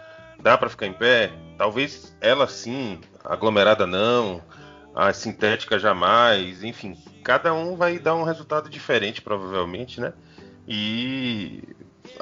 Dá 0.41 0.57
para 0.57 0.69
ficar 0.69 0.87
em 0.87 0.93
pé? 0.93 1.31
Talvez 1.57 2.15
ela 2.19 2.47
sim, 2.47 2.99
aglomerada 3.23 3.85
não, 3.85 4.41
a 4.95 5.13
sintética 5.13 5.79
jamais, 5.79 6.63
enfim, 6.63 6.97
cada 7.23 7.53
um 7.53 7.75
vai 7.75 7.99
dar 7.99 8.15
um 8.15 8.23
resultado 8.23 8.69
diferente 8.69 9.21
provavelmente, 9.21 10.01
né? 10.01 10.13
E 10.67 11.63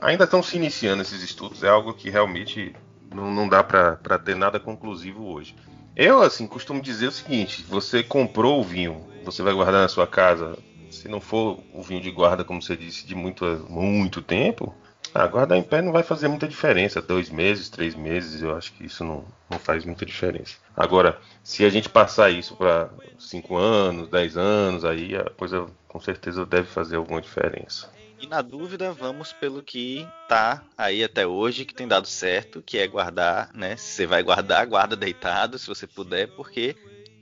ainda 0.02 0.26
estão 0.26 0.44
se 0.44 0.58
iniciando 0.58 1.02
esses 1.02 1.22
estudos, 1.24 1.64
é 1.64 1.70
algo 1.70 1.94
que 1.94 2.10
realmente 2.10 2.76
não, 3.14 3.32
não 3.32 3.48
dá 3.48 3.64
para 3.64 4.20
ter 4.20 4.36
nada 4.36 4.60
conclusivo 4.60 5.26
hoje. 5.26 5.56
Eu, 5.96 6.22
assim, 6.22 6.48
costumo 6.48 6.82
dizer 6.82 7.08
o 7.08 7.12
seguinte: 7.12 7.64
você 7.68 8.02
comprou 8.02 8.60
o 8.60 8.64
vinho 8.64 9.12
você 9.24 9.42
vai 9.44 9.54
guardar 9.54 9.82
na 9.82 9.88
sua 9.88 10.08
casa, 10.08 10.58
se 10.90 11.08
não 11.08 11.22
for 11.22 11.60
o 11.74 11.82
vinho 11.82 12.02
de 12.02 12.12
guarda, 12.12 12.44
como 12.44 12.62
você 12.62 12.76
disse, 12.76 13.06
de 13.06 13.16
muito, 13.16 13.46
muito 13.70 14.22
tempo, 14.22 14.74
ah, 15.14 15.28
guardar 15.28 15.58
em 15.58 15.64
pé 15.64 15.82
não 15.82 15.92
vai 15.92 16.04
fazer 16.04 16.28
muita 16.28 16.48
diferença. 16.48 17.02
Dois 17.02 17.30
meses, 17.30 17.70
três 17.70 17.96
meses, 17.96 18.42
eu 18.42 18.56
acho 18.56 18.72
que 18.74 18.86
isso 18.86 19.04
não, 19.04 19.26
não 19.50 19.60
faz 19.60 19.84
muita 19.84 20.06
diferença. 20.06 20.56
Agora, 20.76 21.20
se 21.44 21.66
a 21.66 21.70
gente 21.70 21.90
passar 21.90 22.30
isso 22.30 22.56
para 22.56 22.90
cinco 23.20 23.58
anos, 23.58 24.10
dez 24.10 24.38
anos, 24.38 24.86
aí 24.86 25.16
a 25.16 25.30
coisa 25.32 25.68
com 25.88 26.00
certeza 26.00 26.46
deve 26.46 26.68
fazer 26.68 26.96
alguma 26.96 27.22
diferença. 27.22 27.90
E 28.22 28.28
na 28.28 28.42
dúvida, 28.42 28.94
vamos 28.94 29.34
pelo 29.34 29.64
que 29.64 30.08
tá 30.30 30.64
aí 30.78 31.04
até 31.04 31.26
hoje, 31.26 31.66
que 31.66 31.74
tem 31.74 31.88
dado 31.88 32.08
certo, 32.08 32.62
que 32.62 32.78
é 32.78 32.88
guardar, 32.88 33.50
né? 33.54 33.76
Se 33.76 33.94
você 33.94 34.06
vai 34.06 34.22
guardar, 34.22 34.68
guarda 34.68 34.96
deitado, 34.96 35.58
se 35.58 35.68
você 35.68 35.88
puder, 35.88 36.28
porque 36.36 36.76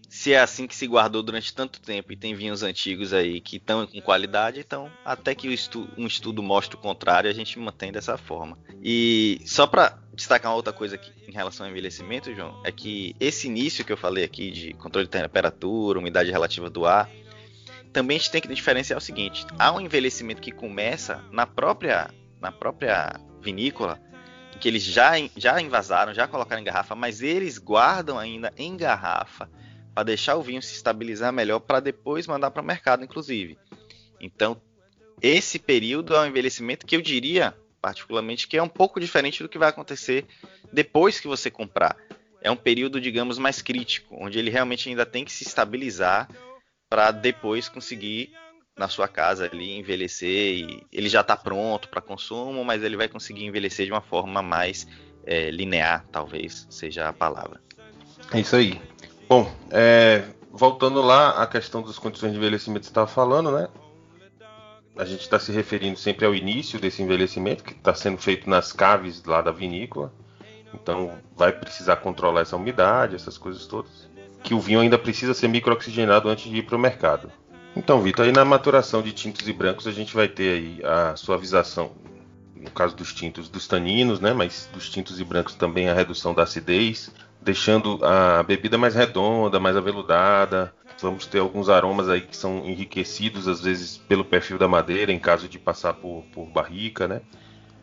se 0.10 0.34
é 0.34 0.40
assim 0.40 0.66
que 0.66 0.76
se 0.76 0.88
guardou 0.88 1.22
durante 1.22 1.54
tanto 1.54 1.80
tempo 1.80 2.12
e 2.12 2.16
tem 2.16 2.34
vinhos 2.34 2.64
antigos 2.64 3.14
aí 3.14 3.40
que 3.40 3.58
estão 3.58 3.86
com 3.86 4.02
qualidade, 4.02 4.60
então 4.60 4.92
até 5.06 5.36
que 5.36 5.48
um 5.98 6.08
estudo 6.08 6.42
mostre 6.42 6.76
o 6.76 6.80
contrário, 6.80 7.30
a 7.30 7.34
gente 7.34 7.60
mantém 7.60 7.92
dessa 7.92 8.18
forma. 8.18 8.58
E 8.82 9.40
só 9.46 9.68
para 9.68 10.00
destacar 10.14 10.52
uma 10.52 10.58
outra 10.58 10.74
coisa 10.74 10.96
aqui 10.96 11.12
em 11.28 11.32
relação 11.32 11.66
ao 11.66 11.72
envelhecimento, 11.72 12.34
João, 12.34 12.60
é 12.66 12.72
que 12.72 13.16
esse 13.20 13.48
início 13.48 13.86
que 13.86 13.94
eu 13.94 13.98
falei 13.98 14.24
aqui 14.24 14.50
de 14.50 14.74
controle 14.74 15.06
de 15.06 15.12
temperatura, 15.12 16.00
umidade 16.00 16.32
relativa 16.32 16.72
do 16.72 16.88
ar, 16.88 17.08
também 17.94 18.18
a 18.18 18.20
gente 18.20 18.32
tem 18.32 18.42
que 18.42 18.48
diferenciar 18.48 18.98
o 18.98 19.02
seguinte: 19.02 19.46
há 19.60 19.72
um 19.72 19.80
envelhecimento 19.80 20.42
que 20.42 20.52
começa 20.52 21.24
na 21.32 21.46
própria, 21.46 22.10
na 22.42 22.52
própria 22.52 23.14
vinícola, 23.42 24.00
que 24.60 24.68
eles 24.68 24.84
já, 24.84 25.12
já 25.38 25.62
envasaram, 25.62 26.16
já 26.16 26.28
colocaram 26.28 26.62
em 26.62 26.66
garrafa, 26.66 26.96
mas 26.96 27.22
eles 27.22 27.60
guardam 27.60 28.18
ainda 28.18 28.52
em 28.58 28.76
garrafa 28.76 29.48
para 29.94 30.04
deixar 30.04 30.36
o 30.36 30.42
vinho 30.42 30.62
se 30.62 30.76
estabilizar 30.76 31.32
melhor 31.34 31.60
para 31.60 31.80
depois 31.80 32.28
mandar 32.28 32.52
para 32.52 32.62
o 32.62 32.66
mercado, 32.66 33.04
inclusive. 33.04 33.58
Então, 34.20 34.62
esse 35.22 35.60
período 35.60 36.16
é 36.16 36.22
um 36.22 36.28
envelhecimento 36.28 36.86
que 36.86 36.96
eu 36.96 37.02
diria, 37.02 37.56
particularmente, 37.82 38.48
que 38.48 38.58
é 38.58 38.64
um 38.64 38.70
pouco 38.70 39.00
diferente 39.00 39.44
do 39.44 39.50
que 39.50 39.58
vai 39.58 39.70
acontecer 39.70 40.26
depois 40.72 41.20
que 41.20 41.28
você 41.28 41.50
comprar. 41.52 41.98
É 42.42 42.50
um 42.50 42.56
período, 42.56 43.02
digamos, 43.02 43.38
mais 43.38 43.62
crítico, 43.62 44.16
onde 44.18 44.40
ele 44.40 44.50
realmente 44.50 44.88
ainda 44.88 45.06
tem 45.06 45.26
que 45.26 45.32
se 45.32 45.44
estabilizar 45.44 46.30
para 46.90 47.12
depois 47.12 47.68
conseguir 47.68 48.34
na 48.78 48.88
sua 48.88 49.10
casa 49.10 49.50
ali 49.52 49.78
envelhecer 49.78 50.54
e 50.56 50.84
ele 50.90 51.10
já 51.10 51.20
está 51.20 51.36
pronto 51.36 51.90
para 51.90 52.00
consumo, 52.00 52.64
mas 52.64 52.82
ele 52.82 52.96
vai 52.96 53.10
conseguir 53.10 53.44
envelhecer 53.44 53.86
de 53.86 53.92
uma 53.92 54.00
forma 54.00 54.42
mais 54.42 54.88
é, 55.26 55.52
linear, 55.52 56.06
talvez 56.10 56.66
seja 56.70 57.10
a 57.10 57.14
palavra. 57.14 57.62
É 58.32 58.40
isso 58.40 58.56
aí. 58.56 58.82
Bom, 59.30 59.48
é, 59.70 60.24
voltando 60.52 61.04
lá 61.04 61.42
à 61.42 61.46
questão 61.46 61.84
das 61.84 62.00
condições 62.00 62.32
de 62.32 62.40
envelhecimento 62.40 62.80
que 62.80 62.86
você 62.88 62.92
estava 62.92 63.06
falando, 63.06 63.52
né? 63.52 63.68
A 64.98 65.06
gente 65.06 65.22
está 65.22 65.38
se 65.38 65.52
referindo 65.52 66.00
sempre 66.00 66.26
ao 66.26 66.34
início 66.34 66.80
desse 66.80 67.04
envelhecimento 67.04 67.64
que 67.64 67.74
está 67.74 67.94
sendo 67.94 68.18
feito 68.18 68.50
nas 68.50 68.74
caves 68.74 69.24
lá 69.24 69.40
da 69.40 69.52
vinícola. 69.52 70.12
Então 70.74 71.12
vai 71.38 71.52
precisar 71.52 71.98
controlar 71.98 72.42
essa 72.42 72.56
umidade, 72.56 73.16
essas 73.16 73.38
coisas 73.38 73.68
todas 73.68 74.10
que 74.44 74.56
o 74.56 74.60
vinho 74.60 74.80
ainda 74.80 74.98
precisa 74.98 75.36
ser 75.36 75.48
microoxigenado 75.48 76.28
antes 76.28 76.50
de 76.50 76.58
ir 76.58 76.64
para 76.64 76.76
o 76.76 76.80
mercado. 76.80 77.32
Então, 77.76 78.02
Vitor, 78.02 78.26
aí 78.26 78.32
na 78.32 78.44
maturação 78.44 79.02
de 79.02 79.12
tintos 79.12 79.48
e 79.48 79.54
brancos 79.54 79.86
a 79.86 79.92
gente 79.92 80.16
vai 80.16 80.28
ter 80.28 80.54
aí 80.54 80.82
a 80.84 81.16
suavização, 81.16 81.92
no 82.56 82.72
caso 82.72 82.96
dos 82.96 83.14
tintos, 83.14 83.48
dos 83.48 83.68
taninos, 83.68 84.20
né? 84.20 84.34
Mas 84.34 84.68
dos 84.74 84.90
tintos 84.90 85.20
e 85.20 85.24
brancos 85.24 85.54
também 85.54 85.88
a 85.88 85.94
redução 85.94 86.34
da 86.34 86.44
acidez, 86.44 87.12
deixando 87.42 88.04
a 88.04 88.44
bebida 88.44 88.78
mais 88.78 88.96
redonda, 88.96 89.60
mais 89.60 89.76
aveludada. 89.76 90.74
Vamos 91.02 91.26
ter 91.26 91.40
alguns 91.40 91.70
aromas 91.70 92.10
aí 92.10 92.22
que 92.22 92.36
são 92.36 92.66
enriquecidos 92.66 93.48
às 93.48 93.62
vezes 93.62 93.98
pelo 93.98 94.26
perfil 94.26 94.58
da 94.58 94.68
madeira, 94.68 95.12
em 95.12 95.20
caso 95.20 95.48
de 95.48 95.58
passar 95.58 95.94
por, 95.94 96.24
por 96.34 96.46
barrica, 96.46 97.08
né? 97.08 97.22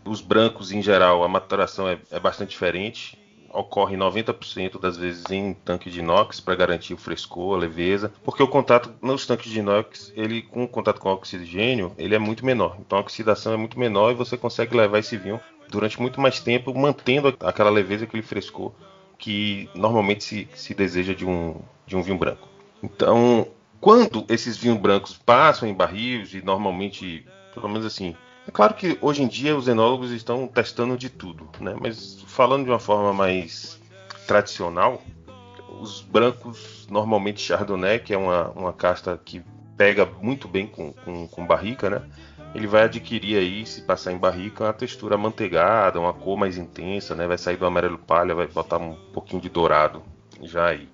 Os 0.04 0.20
brancos, 0.20 0.70
em 0.70 0.82
geral, 0.82 1.24
a 1.24 1.28
maturação 1.28 1.88
é, 1.88 1.98
é 2.10 2.20
bastante 2.20 2.50
diferente 2.50 3.18
ocorre 3.56 3.96
90% 3.96 4.78
das 4.78 4.96
vezes 4.96 5.24
em 5.30 5.54
tanque 5.54 5.90
de 5.90 6.00
inox 6.00 6.40
para 6.40 6.54
garantir 6.54 6.92
o 6.94 6.98
frescor, 6.98 7.56
a 7.56 7.60
leveza, 7.60 8.12
porque 8.22 8.42
o 8.42 8.48
contato 8.48 8.92
nos 9.00 9.26
tanques 9.26 9.50
de 9.50 9.60
inox, 9.60 10.12
ele 10.14 10.42
com 10.42 10.64
o 10.64 10.68
contato 10.68 11.00
com 11.00 11.08
o 11.08 11.12
oxigênio, 11.12 11.92
ele 11.96 12.14
é 12.14 12.18
muito 12.18 12.44
menor. 12.44 12.76
Então 12.78 12.98
a 12.98 13.00
oxidação 13.00 13.54
é 13.54 13.56
muito 13.56 13.78
menor 13.78 14.10
e 14.10 14.14
você 14.14 14.36
consegue 14.36 14.76
levar 14.76 14.98
esse 14.98 15.16
vinho 15.16 15.40
durante 15.70 16.00
muito 16.00 16.20
mais 16.20 16.38
tempo, 16.38 16.74
mantendo 16.78 17.34
aquela 17.40 17.70
leveza, 17.70 18.04
aquele 18.04 18.22
frescor 18.22 18.72
que 19.18 19.68
normalmente 19.74 20.24
se, 20.24 20.48
se 20.54 20.74
deseja 20.74 21.14
de 21.14 21.24
um, 21.24 21.56
de 21.86 21.96
um 21.96 22.02
vinho 22.02 22.18
branco. 22.18 22.48
Então, 22.82 23.46
quando 23.80 24.24
esses 24.28 24.56
vinhos 24.56 24.78
brancos 24.78 25.14
passam 25.14 25.68
em 25.68 25.74
barris 25.74 26.34
e 26.34 26.42
normalmente, 26.42 27.26
pelo 27.54 27.68
menos 27.68 27.86
assim, 27.86 28.14
é 28.46 28.50
claro 28.50 28.74
que 28.74 28.96
hoje 29.00 29.22
em 29.22 29.28
dia 29.28 29.56
os 29.56 29.66
enólogos 29.66 30.10
estão 30.10 30.46
testando 30.46 30.96
de 30.96 31.10
tudo, 31.10 31.48
né? 31.60 31.74
Mas 31.80 32.22
falando 32.26 32.64
de 32.64 32.70
uma 32.70 32.78
forma 32.78 33.12
mais 33.12 33.80
tradicional, 34.26 35.02
os 35.80 36.00
brancos, 36.00 36.86
normalmente 36.90 37.40
Chardonnay, 37.40 37.98
que 37.98 38.14
é 38.14 38.18
uma, 38.18 38.50
uma 38.50 38.72
casta 38.72 39.20
que 39.22 39.42
pega 39.76 40.06
muito 40.22 40.48
bem 40.48 40.66
com, 40.66 40.92
com, 40.92 41.26
com, 41.28 41.46
barrica, 41.46 41.90
né? 41.90 42.02
Ele 42.54 42.66
vai 42.66 42.84
adquirir 42.84 43.38
aí, 43.38 43.66
se 43.66 43.82
passar 43.82 44.12
em 44.12 44.18
barrica, 44.18 44.64
uma 44.64 44.72
textura 44.72 45.18
manteigada, 45.18 46.00
uma 46.00 46.12
cor 46.12 46.38
mais 46.38 46.56
intensa, 46.56 47.14
né? 47.14 47.26
Vai 47.26 47.36
sair 47.36 47.56
do 47.56 47.66
amarelo 47.66 47.98
palha, 47.98 48.34
vai 48.34 48.46
botar 48.46 48.78
um 48.78 48.94
pouquinho 49.12 49.42
de 49.42 49.48
dourado 49.48 50.02
já 50.42 50.68
aí. 50.68 50.88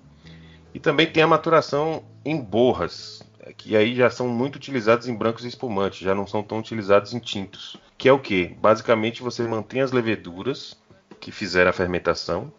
E 0.73 0.79
também 0.79 1.07
tem 1.07 1.23
a 1.23 1.27
maturação 1.27 2.03
em 2.25 2.39
borras, 2.39 3.21
que 3.57 3.75
aí 3.75 3.95
já 3.95 4.09
são 4.09 4.27
muito 4.27 4.55
utilizados 4.55 5.07
em 5.07 5.15
brancos 5.15 5.45
espumantes, 5.45 5.99
já 5.99 6.15
não 6.15 6.25
são 6.25 6.41
tão 6.41 6.59
utilizados 6.59 7.13
em 7.13 7.19
tintos. 7.19 7.77
Que 7.97 8.09
é 8.09 8.13
o 8.13 8.19
que? 8.19 8.47
Basicamente 8.59 9.21
você 9.21 9.43
mantém 9.43 9.81
as 9.81 9.91
leveduras 9.91 10.77
que 11.19 11.31
fizeram 11.31 11.69
a 11.69 11.73
fermentação. 11.73 12.51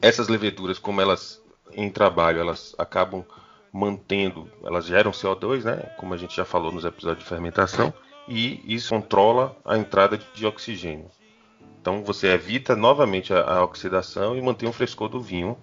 Essas 0.00 0.28
leveduras, 0.28 0.78
como 0.78 1.00
elas 1.00 1.40
em 1.72 1.90
trabalho, 1.90 2.40
elas 2.40 2.74
acabam 2.78 3.24
mantendo, 3.72 4.48
elas 4.62 4.84
geram 4.84 5.10
CO2, 5.10 5.64
né? 5.64 5.76
Como 5.96 6.12
a 6.12 6.16
gente 6.16 6.36
já 6.36 6.44
falou 6.44 6.70
nos 6.70 6.84
episódios 6.84 7.24
de 7.24 7.28
fermentação, 7.28 7.92
e 8.28 8.62
isso 8.66 8.90
controla 8.90 9.56
a 9.64 9.78
entrada 9.78 10.18
de 10.34 10.46
oxigênio. 10.46 11.10
Então 11.80 12.04
você 12.04 12.28
evita 12.28 12.76
novamente 12.76 13.32
a, 13.32 13.40
a 13.40 13.64
oxidação 13.64 14.36
e 14.36 14.42
mantém 14.42 14.68
o 14.68 14.72
frescor 14.72 15.08
do 15.08 15.20
vinho 15.20 15.56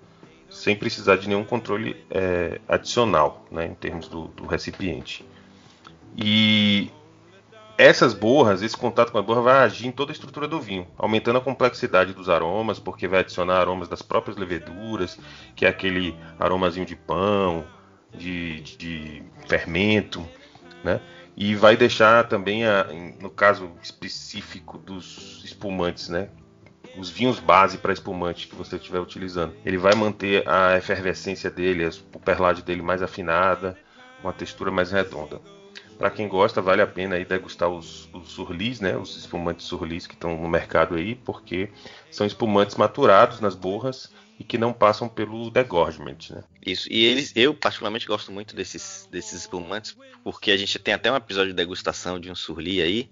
sem 0.50 0.76
precisar 0.76 1.16
de 1.16 1.30
nenhum 1.30 1.44
controle 1.44 1.96
é, 2.10 2.60
adicional 2.68 3.46
né, 3.52 3.68
em 3.68 3.74
termos 3.74 4.08
do, 4.08 4.28
do, 4.30 4.48
recipiente. 4.48 5.24
E 6.18 6.92
essas 7.78 8.14
borras, 8.14 8.62
esse 8.64 8.76
contato 8.76 9.12
com 9.12 9.20
a 9.20 9.22
borra 9.22 9.42
vai 9.42 9.58
agir 9.60 9.88
em 9.88 9.92
toda 9.92 10.12
a 10.12 10.14
estrutura 10.14 10.48
do 10.48 10.60
vinho, 10.60 10.88
aumentando 10.98 11.38
a 11.38 11.42
complexidade 11.42 12.14
dos 12.14 12.28
aromas, 12.28 12.80
porque 12.80 13.08
vai 13.08 13.20
adicionar 13.20 13.60
aromas 13.60 13.88
das 13.88 14.02
próprias 14.02 14.36
leveduras, 14.36 15.20
que 15.56 15.66
é 15.66 15.70
aquele 15.70 16.18
aromazinho 16.40 16.86
de 16.86 16.96
pão, 16.96 17.66
de, 18.14 18.62
de 18.62 19.24
fermento, 19.48 20.28
né? 20.84 21.02
E 21.36 21.56
vai 21.56 21.78
deixar 21.78 22.28
também, 22.28 22.66
a, 22.66 22.86
no 23.22 23.30
caso 23.30 23.72
específico 23.82 24.78
dos 24.78 25.42
espumantes, 25.46 26.10
né? 26.10 26.30
os 26.98 27.10
vinhos 27.10 27.40
base 27.40 27.78
para 27.78 27.94
espumante 27.94 28.48
que 28.48 28.56
você 28.56 28.76
estiver 28.76 29.00
utilizando. 29.00 29.54
Ele 29.66 29.78
vai 29.78 29.96
manter 29.96 30.48
a 30.48 30.78
efervescência 30.78 31.50
dele, 31.50 31.86
a 31.86 32.20
perlage 32.20 32.62
dele 32.62 32.82
mais 32.82 33.02
afinada, 33.02 33.78
uma 34.22 34.34
textura 34.34 34.72
mais 34.72 34.92
redonda. 34.92 35.40
Para 35.98 36.10
quem 36.10 36.28
gosta, 36.28 36.62
vale 36.62 36.82
a 36.82 36.88
pena 36.88 37.16
aí 37.16 37.26
degustar 37.26 37.70
os, 37.70 38.10
os 38.14 38.32
surlis, 38.32 38.80
né, 38.80 38.96
os 38.98 39.18
espumantes 39.18 39.66
surlis 39.66 40.08
que 40.08 40.14
estão 40.14 40.38
no 40.38 40.48
mercado 40.48 40.96
aí, 40.96 41.16
porque 41.16 41.70
são 42.10 42.26
espumantes 42.26 42.76
maturados 42.76 43.42
nas 43.42 43.56
borras 43.56 44.12
e 44.40 44.44
que 44.46 44.58
não 44.58 44.72
passam 44.72 45.10
pelo 45.10 45.52
degorgement, 45.52 46.18
né? 46.30 46.44
Isso. 46.66 46.88
E 46.90 47.06
eles, 47.06 47.34
eu 47.36 47.54
particularmente 47.54 48.08
gosto 48.08 48.32
muito 48.32 48.56
desses, 48.56 49.06
desses 49.12 49.42
espumantes, 49.42 49.98
porque 50.24 50.50
a 50.50 50.58
gente 50.58 50.80
tem 50.80 50.94
até 50.94 51.12
um 51.12 51.16
episódio 51.18 51.50
de 51.50 51.58
degustação 51.58 52.18
de 52.18 52.32
um 52.32 52.36
surli 52.36 52.82
aí, 52.82 53.12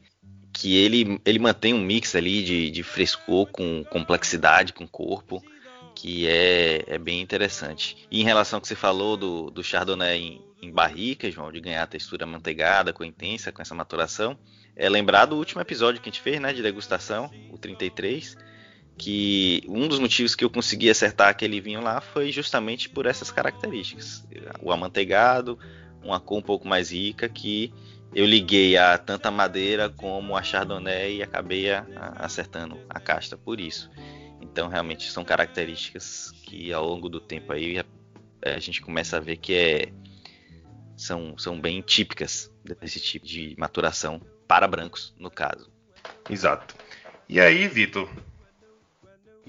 que 0.53 0.77
ele, 0.77 1.19
ele 1.25 1.37
mantém 1.37 1.73
um 1.73 1.81
mix 1.81 2.15
ali 2.15 2.41
de, 2.43 2.71
de 2.71 2.81
frescor 2.81 3.45
com 3.47 3.83
complexidade, 3.83 4.71
com 4.71 4.87
corpo, 4.87 5.43
que 5.93 6.27
é, 6.27 6.85
é 6.87 6.97
bem 6.97 7.19
interessante. 7.19 8.07
E 8.09 8.21
em 8.21 8.23
relação 8.23 8.57
ao 8.57 8.61
que 8.61 8.67
você 8.69 8.75
falou 8.75 9.17
do, 9.17 9.51
do 9.51 9.61
Chardonnay 9.61 10.17
em, 10.19 10.41
em 10.61 10.71
barrica, 10.71 11.29
João, 11.29 11.51
de 11.51 11.59
ganhar 11.59 11.83
a 11.83 11.87
textura 11.87 12.25
manteigada, 12.25 12.93
com 12.93 13.03
intensa, 13.03 13.51
com 13.51 13.61
essa 13.61 13.75
maturação, 13.75 14.37
é 14.75 14.87
lembrar 14.87 15.25
do 15.25 15.35
último 15.35 15.59
episódio 15.59 15.99
que 16.01 16.07
a 16.07 16.11
gente 16.11 16.21
fez, 16.21 16.39
né, 16.39 16.53
de 16.53 16.61
degustação, 16.61 17.29
o 17.51 17.57
33, 17.57 18.37
que 18.97 19.61
um 19.67 19.87
dos 19.87 19.99
motivos 19.99 20.35
que 20.35 20.43
eu 20.43 20.49
consegui 20.49 20.89
acertar 20.89 21.29
aquele 21.29 21.61
vinho 21.61 21.81
lá 21.81 22.01
foi 22.01 22.31
justamente 22.31 22.89
por 22.89 23.05
essas 23.05 23.29
características. 23.29 24.25
O 24.61 24.71
amanteigado, 24.71 25.59
uma 26.01 26.19
cor 26.19 26.39
um 26.39 26.41
pouco 26.41 26.67
mais 26.67 26.91
rica 26.91 27.29
que 27.29 27.71
eu 28.15 28.25
liguei 28.25 28.77
a 28.77 28.97
tanto 28.97 29.27
a 29.27 29.31
madeira 29.31 29.89
como 29.89 30.35
a 30.35 30.41
chardonnay 30.41 31.17
e 31.17 31.23
acabei 31.23 31.71
a, 31.71 31.85
a, 31.95 32.25
acertando 32.25 32.79
a 32.89 32.99
casta 32.99 33.37
por 33.37 33.59
isso. 33.59 33.89
Então 34.41 34.67
realmente 34.67 35.11
são 35.11 35.23
características 35.23 36.31
que 36.43 36.73
ao 36.73 36.87
longo 36.87 37.09
do 37.09 37.19
tempo 37.19 37.53
aí 37.53 37.77
a, 37.79 37.85
a 38.43 38.59
gente 38.59 38.81
começa 38.81 39.17
a 39.17 39.19
ver 39.19 39.37
que 39.37 39.53
é 39.53 39.93
são, 40.95 41.37
são 41.37 41.59
bem 41.59 41.81
típicas 41.81 42.51
desse 42.81 42.99
tipo 42.99 43.25
de 43.25 43.55
maturação 43.59 44.19
para 44.47 44.67
brancos, 44.67 45.13
no 45.19 45.29
caso. 45.29 45.69
Exato. 46.27 46.75
E 47.29 47.39
aí, 47.39 47.67
Vitor? 47.67 48.09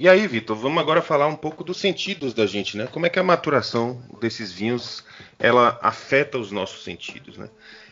E 0.00 0.08
aí, 0.08 0.28
Vitor, 0.28 0.56
vamos 0.56 0.78
agora 0.78 1.02
falar 1.02 1.26
um 1.26 1.34
pouco 1.34 1.64
dos 1.64 1.76
sentidos 1.78 2.32
da 2.32 2.46
gente, 2.46 2.76
né? 2.76 2.86
Como 2.86 3.04
é 3.04 3.08
que 3.08 3.18
a 3.18 3.22
maturação 3.24 4.00
desses 4.20 4.52
vinhos 4.52 5.04
ela 5.40 5.76
afeta 5.82 6.38
os 6.38 6.52
nossos 6.52 6.84
sentidos, 6.84 7.36
né? 7.36 7.50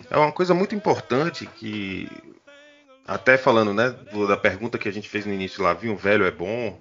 É 0.09 0.17
uma 0.17 0.31
coisa 0.31 0.55
muito 0.55 0.73
importante 0.73 1.47
que 1.57 2.09
até 3.05 3.37
falando, 3.37 3.75
né, 3.75 3.93
da 4.29 4.37
pergunta 4.37 4.79
que 4.79 4.89
a 4.89 4.93
gente 4.93 5.09
fez 5.09 5.27
no 5.27 5.35
início 5.35 5.65
lá, 5.65 5.75
vinho 5.75 5.97
velho 5.97 6.25
é 6.25 6.31
bom? 6.31 6.79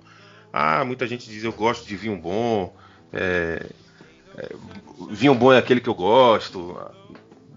Ah, 0.53 0.86
muita 0.86 1.08
gente 1.08 1.27
diz 1.27 1.44
eu 1.44 1.51
gosto 1.51 1.88
de 1.88 1.96
vinho 1.96 2.17
bom. 2.17 2.75
É, 3.12 3.65
é, 4.38 4.55
vinho 5.10 5.34
bom 5.34 5.51
é 5.51 5.58
aquele 5.58 5.82
que 5.82 5.89
eu 5.89 5.96
gosto. 5.96 6.79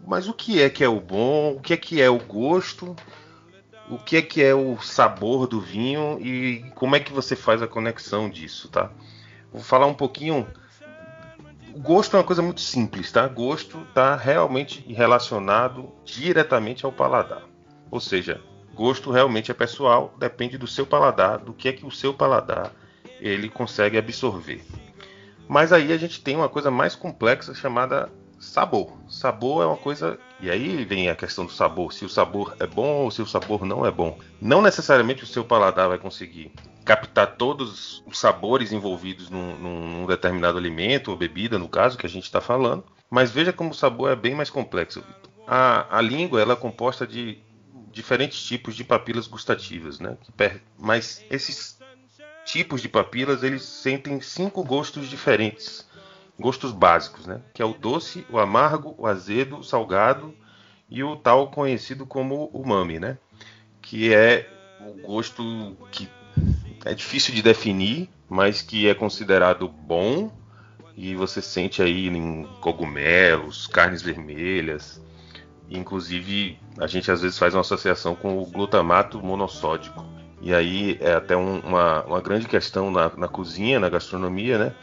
Mas 0.06 0.26
o 0.26 0.32
que 0.32 0.62
é 0.62 0.70
que 0.70 0.82
é 0.82 0.88
o 0.88 1.00
bom? 1.00 1.56
O 1.56 1.60
que 1.60 1.74
é 1.74 1.76
que 1.76 2.00
é 2.00 2.08
o 2.08 2.18
gosto? 2.18 2.96
O 3.90 3.98
que 3.98 4.16
é 4.18 4.22
que 4.22 4.42
é 4.42 4.54
o 4.54 4.78
sabor 4.80 5.46
do 5.46 5.60
vinho 5.60 6.18
e 6.20 6.62
como 6.74 6.94
é 6.94 7.00
que 7.00 7.12
você 7.12 7.34
faz 7.34 7.62
a 7.62 7.66
conexão 7.66 8.28
disso, 8.28 8.68
tá? 8.68 8.90
Vou 9.52 9.62
falar 9.62 9.86
um 9.86 9.94
pouquinho. 9.94 10.46
O 11.74 11.80
gosto 11.80 12.16
é 12.16 12.18
uma 12.18 12.24
coisa 12.24 12.42
muito 12.42 12.60
simples, 12.60 13.10
tá? 13.10 13.26
Gosto 13.26 13.80
está 13.88 14.14
realmente 14.14 14.84
relacionado 14.92 15.92
diretamente 16.04 16.84
ao 16.84 16.92
paladar. 16.92 17.42
Ou 17.90 18.00
seja, 18.00 18.42
gosto 18.74 19.10
realmente 19.10 19.50
é 19.50 19.54
pessoal, 19.54 20.14
depende 20.18 20.58
do 20.58 20.66
seu 20.66 20.86
paladar, 20.86 21.38
do 21.38 21.54
que 21.54 21.68
é 21.68 21.72
que 21.72 21.86
o 21.86 21.90
seu 21.90 22.12
paladar 22.12 22.72
ele 23.20 23.48
consegue 23.48 23.96
absorver. 23.96 24.62
Mas 25.48 25.72
aí 25.72 25.92
a 25.92 25.96
gente 25.96 26.20
tem 26.20 26.36
uma 26.36 26.48
coisa 26.48 26.70
mais 26.70 26.94
complexa 26.94 27.54
chamada 27.54 28.12
sabor. 28.38 28.92
Sabor 29.08 29.62
é 29.62 29.66
uma 29.66 29.76
coisa. 29.76 30.18
E 30.40 30.50
aí 30.50 30.84
vem 30.84 31.08
a 31.08 31.16
questão 31.16 31.44
do 31.44 31.52
sabor: 31.52 31.92
se 31.92 32.04
o 32.04 32.08
sabor 32.08 32.56
é 32.60 32.66
bom 32.66 33.04
ou 33.04 33.10
se 33.10 33.20
o 33.22 33.26
sabor 33.26 33.64
não 33.64 33.84
é 33.84 33.90
bom. 33.90 34.18
Não 34.40 34.62
necessariamente 34.62 35.24
o 35.24 35.26
seu 35.26 35.44
paladar 35.44 35.88
vai 35.88 35.98
conseguir 35.98 36.52
captar 36.84 37.36
todos 37.36 38.02
os 38.06 38.18
sabores 38.18 38.72
envolvidos 38.72 39.28
num, 39.28 39.56
num 39.58 40.06
determinado 40.06 40.56
alimento 40.56 41.10
ou 41.10 41.16
bebida, 41.16 41.58
no 41.58 41.68
caso 41.68 41.98
que 41.98 42.06
a 42.06 42.10
gente 42.10 42.24
está 42.24 42.40
falando. 42.40 42.84
Mas 43.10 43.30
veja 43.30 43.52
como 43.52 43.70
o 43.70 43.74
sabor 43.74 44.10
é 44.10 44.16
bem 44.16 44.34
mais 44.34 44.50
complexo. 44.50 45.02
A, 45.46 45.98
a 45.98 46.00
língua 46.00 46.40
ela 46.40 46.52
é 46.52 46.56
composta 46.56 47.06
de 47.06 47.38
diferentes 47.90 48.42
tipos 48.42 48.76
de 48.76 48.84
papilas 48.84 49.26
gustativas, 49.26 49.98
né? 49.98 50.16
Mas 50.78 51.24
esses 51.30 51.78
tipos 52.44 52.80
de 52.80 52.88
papilas, 52.88 53.42
eles 53.42 53.62
sentem 53.62 54.20
cinco 54.20 54.64
gostos 54.64 55.08
diferentes, 55.08 55.86
gostos 56.38 56.72
básicos, 56.72 57.26
né? 57.26 57.40
Que 57.52 57.62
é 57.62 57.64
o 57.64 57.74
doce, 57.74 58.26
o 58.30 58.38
amargo, 58.38 58.94
o 58.96 59.06
azedo, 59.06 59.58
o 59.58 59.64
salgado 59.64 60.34
e 60.88 61.02
o 61.02 61.16
tal 61.16 61.50
conhecido 61.50 62.06
como 62.06 62.46
umami, 62.52 62.98
né? 62.98 63.18
Que 63.82 64.14
é 64.14 64.48
o 64.80 65.06
gosto 65.06 65.76
que 65.90 66.08
é 66.84 66.94
difícil 66.94 67.34
de 67.34 67.42
definir, 67.42 68.08
mas 68.28 68.62
que 68.62 68.88
é 68.88 68.94
considerado 68.94 69.68
bom 69.68 70.30
e 70.96 71.14
você 71.14 71.40
sente 71.40 71.82
aí 71.82 72.08
em 72.08 72.44
cogumelos, 72.60 73.66
carnes 73.66 74.02
vermelhas, 74.02 75.00
inclusive 75.70 76.58
a 76.78 76.86
gente 76.86 77.10
às 77.10 77.22
vezes 77.22 77.38
faz 77.38 77.54
uma 77.54 77.60
associação 77.60 78.14
com 78.14 78.38
o 78.38 78.46
glutamato 78.46 79.22
monossódico, 79.22 80.04
e 80.40 80.52
aí 80.54 80.98
é 81.00 81.14
até 81.14 81.36
um, 81.36 81.60
uma, 81.60 82.04
uma 82.04 82.20
grande 82.20 82.48
questão 82.48 82.90
na, 82.90 83.10
na 83.16 83.28
cozinha, 83.28 83.78
na 83.78 83.88
gastronomia, 83.88 84.58
né? 84.58 84.74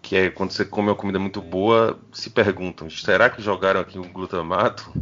Que 0.00 0.16
é 0.16 0.30
quando 0.30 0.52
você 0.52 0.64
come 0.64 0.88
uma 0.88 0.94
comida 0.94 1.18
muito 1.18 1.40
boa, 1.40 1.98
se 2.12 2.30
perguntam: 2.30 2.88
será 2.88 3.28
que 3.28 3.42
jogaram 3.42 3.80
aqui 3.80 3.98
um 3.98 4.12
glutamato 4.12 4.92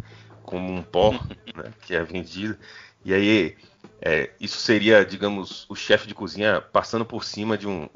como 0.43 0.73
um 0.73 0.83
pó, 0.83 1.13
né, 1.55 1.73
que 1.83 1.95
é 1.95 2.03
vendido? 2.03 2.57
E 3.05 3.15
aí 3.15 3.57
é, 4.01 4.31
isso 4.41 4.59
seria, 4.59 5.05
digamos, 5.05 5.67
o 5.69 5.75
chefe 5.75 6.07
de 6.07 6.15
cozinha 6.15 6.61
passando 6.61 7.05
por 7.05 7.25
cima 7.25 7.57
de 7.57 7.67
um 7.67 7.89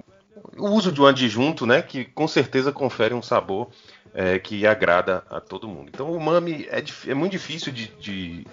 o 0.57 0.69
uso 0.71 0.91
de 0.91 1.01
um 1.01 1.07
adjunto, 1.07 1.67
né, 1.67 1.83
que 1.83 2.05
com 2.05 2.27
certeza 2.27 2.73
confere 2.73 3.15
um 3.15 3.23
sabor 3.23 3.71
é, 4.13 4.39
que 4.39 4.67
agrada 4.67 5.25
a 5.31 5.41
todo 5.41 5.69
mundo. 5.69 5.91
Então 5.93 6.11
o 6.11 6.17
umami 6.17 6.67
é, 6.71 6.83
é 7.09 7.15
muito 7.15 7.33
difícil 7.33 7.73
de, 7.73 7.89
de, 8.01 8.47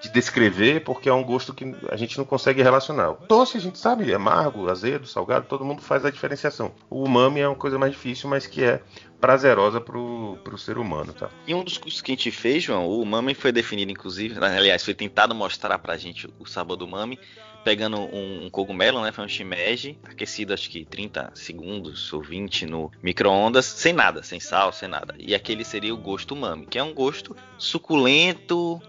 de 0.00 0.08
descrever, 0.08 0.82
porque 0.82 1.08
é 1.08 1.12
um 1.12 1.22
gosto 1.22 1.52
que 1.52 1.74
a 1.90 1.96
gente 1.96 2.16
não 2.16 2.24
consegue 2.24 2.62
relacionar. 2.62 3.14
Doce 3.28 3.58
a 3.58 3.60
gente 3.60 3.78
sabe, 3.78 4.10
é 4.10 4.14
amargo, 4.14 4.70
azedo, 4.70 5.06
salgado, 5.06 5.46
todo 5.46 5.64
mundo 5.64 5.82
faz 5.82 6.04
a 6.04 6.10
diferenciação. 6.10 6.72
O 6.88 7.04
umami 7.04 7.40
é 7.40 7.48
uma 7.48 7.56
coisa 7.56 7.78
mais 7.78 7.92
difícil, 7.92 8.28
mas 8.28 8.46
que 8.46 8.64
é 8.64 8.80
prazerosa 9.20 9.80
pro, 9.80 10.38
pro 10.42 10.56
ser 10.56 10.78
humano, 10.78 11.12
tá? 11.12 11.28
E 11.46 11.54
um 11.54 11.62
dos 11.62 11.76
cursos 11.76 12.00
que 12.00 12.12
a 12.12 12.14
gente 12.14 12.30
fez, 12.30 12.64
João, 12.64 12.86
o 12.86 13.02
umami 13.02 13.34
foi 13.34 13.52
definido, 13.52 13.92
inclusive, 13.92 14.40
né, 14.40 14.56
aliás, 14.56 14.82
foi 14.82 14.94
tentado 14.94 15.34
mostrar 15.34 15.78
pra 15.78 15.98
gente 15.98 16.26
o 16.38 16.46
sabor 16.46 16.76
do 16.76 16.86
umami, 16.86 17.18
pegando 17.62 17.98
um, 17.98 18.46
um 18.46 18.50
cogumelo, 18.50 19.02
né, 19.02 19.12
foi 19.12 19.24
um 19.24 19.28
shimeji, 19.28 19.98
aquecido 20.04 20.54
acho 20.54 20.70
que 20.70 20.86
30 20.86 21.32
segundos 21.34 22.10
ou 22.12 22.22
20 22.22 22.64
no 22.64 22.90
micro-ondas, 23.02 23.66
sem 23.66 23.92
nada, 23.92 24.22
sem 24.22 24.40
sal, 24.40 24.72
sem 24.72 24.88
nada. 24.88 25.14
E 25.18 25.34
aquele 25.34 25.64
seria 25.64 25.92
o 25.92 25.98
gosto 25.98 26.32
umami, 26.32 26.64
que 26.66 26.78
é 26.78 26.82
um 26.82 26.94
gosto 26.94 27.36
suculento, 27.58 28.80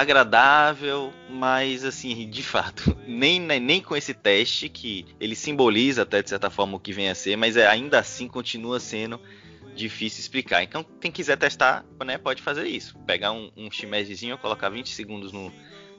agradável, 0.00 1.12
mas 1.28 1.84
assim, 1.84 2.28
de 2.28 2.42
fato, 2.42 2.96
nem, 3.06 3.38
nem 3.40 3.80
com 3.80 3.94
esse 3.94 4.14
teste 4.14 4.68
que 4.68 5.06
ele 5.20 5.36
simboliza 5.36 6.02
até 6.02 6.22
de 6.22 6.30
certa 6.30 6.50
forma 6.50 6.76
o 6.76 6.80
que 6.80 6.92
vem 6.92 7.08
a 7.08 7.14
ser, 7.14 7.36
mas 7.36 7.56
é, 7.56 7.66
ainda 7.66 7.98
assim 7.98 8.26
continua 8.26 8.80
sendo 8.80 9.20
difícil 9.74 10.20
explicar. 10.20 10.62
Então, 10.62 10.84
quem 11.00 11.10
quiser 11.10 11.36
testar, 11.36 11.84
né, 12.04 12.18
pode 12.18 12.42
fazer 12.42 12.66
isso. 12.66 12.98
Pegar 13.06 13.32
um, 13.32 13.50
um 13.56 13.68
colocar 14.38 14.68
20 14.68 14.90
segundos 14.90 15.32
no, 15.32 15.52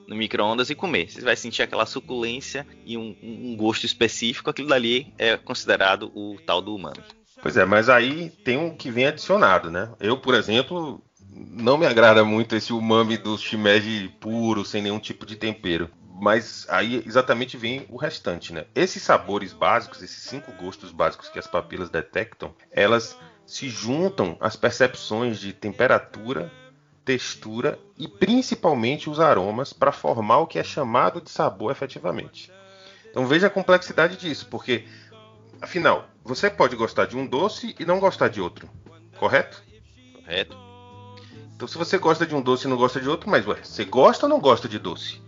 no 0.08 0.16
micro-ondas 0.16 0.70
e 0.70 0.76
comer. 0.76 1.10
Você 1.10 1.22
vai 1.22 1.36
sentir 1.36 1.62
aquela 1.62 1.86
suculência 1.86 2.66
e 2.86 2.98
um, 2.98 3.16
um, 3.22 3.56
gosto 3.56 3.86
específico. 3.86 4.50
Aquilo 4.50 4.70
dali 4.70 5.14
é 5.18 5.38
considerado 5.38 6.12
o 6.16 6.38
tal 6.46 6.62
do 6.62 6.76
umami. 6.76 7.04
Pois 7.42 7.58
é, 7.58 7.66
mas 7.66 7.90
aí 7.90 8.30
tem 8.30 8.58
um 8.58 8.76
que 8.76 8.90
vem 8.90 9.08
adicionado, 9.08 9.70
né? 9.70 9.92
Eu, 10.00 10.18
por 10.18 10.34
exemplo, 10.34 11.04
não 11.36 11.78
me 11.78 11.86
agrada 11.86 12.24
muito 12.24 12.56
esse 12.56 12.72
umami 12.74 13.18
do 13.18 13.38
shimeji 13.38 14.10
puro, 14.20 14.64
sem 14.64 14.82
nenhum 14.82 15.00
tipo 15.00 15.26
de 15.26 15.36
tempero. 15.36 15.90
Mas 16.22 16.66
aí 16.70 17.04
exatamente 17.06 17.58
vem 17.58 17.86
o 17.90 17.98
restante, 17.98 18.54
né? 18.54 18.66
Esses 18.76 19.02
sabores 19.02 19.52
básicos, 19.52 20.02
esses 20.02 20.24
cinco 20.24 20.52
gostos 20.54 20.92
básicos 20.92 21.30
que 21.30 21.40
as 21.40 21.48
papilas 21.48 21.90
detectam, 21.90 22.54
elas 22.72 23.18
se 23.46 23.68
juntam 23.68 24.38
às 24.40 24.56
percepções 24.56 25.40
de 25.40 25.52
temperatura, 25.52 26.52
textura 27.04 27.78
e 27.98 28.08
principalmente 28.08 29.10
os 29.10 29.20
aromas 29.20 29.74
para 29.74 29.92
formar 29.92 30.38
o 30.38 30.48
que 30.48 30.60
é 30.60 30.64
chamado 30.64 31.20
de 31.20 31.30
sabor 31.30 31.72
efetivamente. 31.72 32.52
Então 33.10 33.28
veja 33.28 33.48
a 33.48 33.50
complexidade 33.50 34.16
disso, 34.16 34.48
porque 34.50 34.86
afinal, 35.62 36.08
você 36.24 36.50
pode 36.50 36.76
gostar 36.76 37.06
de 37.06 37.18
um 37.18 37.26
doce 37.26 37.76
e 37.80 37.86
não 37.86 38.00
gostar 38.00 38.30
de 38.30 38.40
outro, 38.40 38.70
correto? 39.18 39.62
Correto. 40.16 40.73
Então, 41.64 41.72
se 41.72 41.78
você 41.78 41.98
gosta 41.98 42.26
de 42.26 42.36
um 42.36 42.42
doce 42.42 42.68
e 42.68 42.70
não 42.70 42.76
gosta 42.76 43.00
de 43.00 43.08
outro, 43.08 43.30
mas 43.30 43.48
ué, 43.48 43.56
você 43.64 43.86
gosta 43.86 44.26
ou 44.26 44.30
não 44.30 44.38
gosta 44.38 44.68
de 44.68 44.78
doce? 44.78 45.22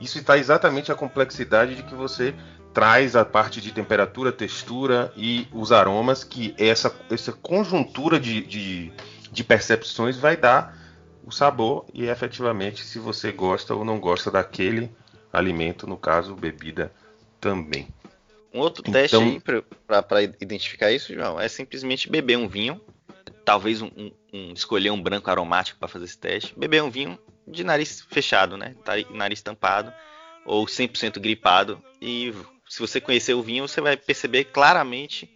Isso 0.00 0.18
está 0.18 0.36
exatamente 0.36 0.90
a 0.90 0.94
complexidade 0.96 1.76
de 1.76 1.84
que 1.84 1.94
você 1.94 2.34
traz 2.74 3.14
a 3.14 3.24
parte 3.24 3.60
de 3.60 3.70
temperatura, 3.70 4.32
textura 4.32 5.12
e 5.16 5.46
os 5.52 5.70
aromas, 5.70 6.24
que 6.24 6.52
essa, 6.58 6.92
essa 7.08 7.30
conjuntura 7.30 8.18
de, 8.18 8.40
de, 8.40 8.92
de 9.30 9.44
percepções 9.44 10.16
vai 10.16 10.36
dar 10.36 10.76
o 11.24 11.30
sabor 11.30 11.86
e 11.94 12.06
efetivamente 12.06 12.84
se 12.84 12.98
você 12.98 13.30
gosta 13.30 13.72
ou 13.72 13.84
não 13.84 14.00
gosta 14.00 14.32
daquele 14.32 14.90
alimento, 15.32 15.86
no 15.86 15.96
caso, 15.96 16.34
bebida 16.34 16.90
também. 17.40 17.86
Um 18.52 18.58
outro 18.58 18.82
então, 18.82 18.94
teste 18.94 19.16
aí 19.16 19.40
para 19.40 20.22
identificar 20.24 20.90
isso, 20.90 21.14
João, 21.14 21.38
é 21.38 21.46
simplesmente 21.46 22.10
beber 22.10 22.36
um 22.36 22.48
vinho 22.48 22.80
talvez 23.48 23.80
um, 23.80 23.90
um, 23.96 24.10
um, 24.30 24.52
escolher 24.52 24.90
um 24.90 25.00
branco 25.00 25.30
aromático 25.30 25.78
para 25.78 25.88
fazer 25.88 26.04
esse 26.04 26.18
teste, 26.18 26.52
beber 26.54 26.82
um 26.82 26.90
vinho 26.90 27.18
de 27.46 27.64
nariz 27.64 28.06
fechado, 28.10 28.58
né? 28.58 28.76
Nariz 29.08 29.40
tampado 29.40 29.90
ou 30.44 30.66
100% 30.66 31.18
gripado 31.18 31.82
e 31.98 32.34
se 32.68 32.78
você 32.78 33.00
conhecer 33.00 33.32
o 33.32 33.42
vinho, 33.42 33.66
você 33.66 33.80
vai 33.80 33.96
perceber 33.96 34.44
claramente 34.44 35.30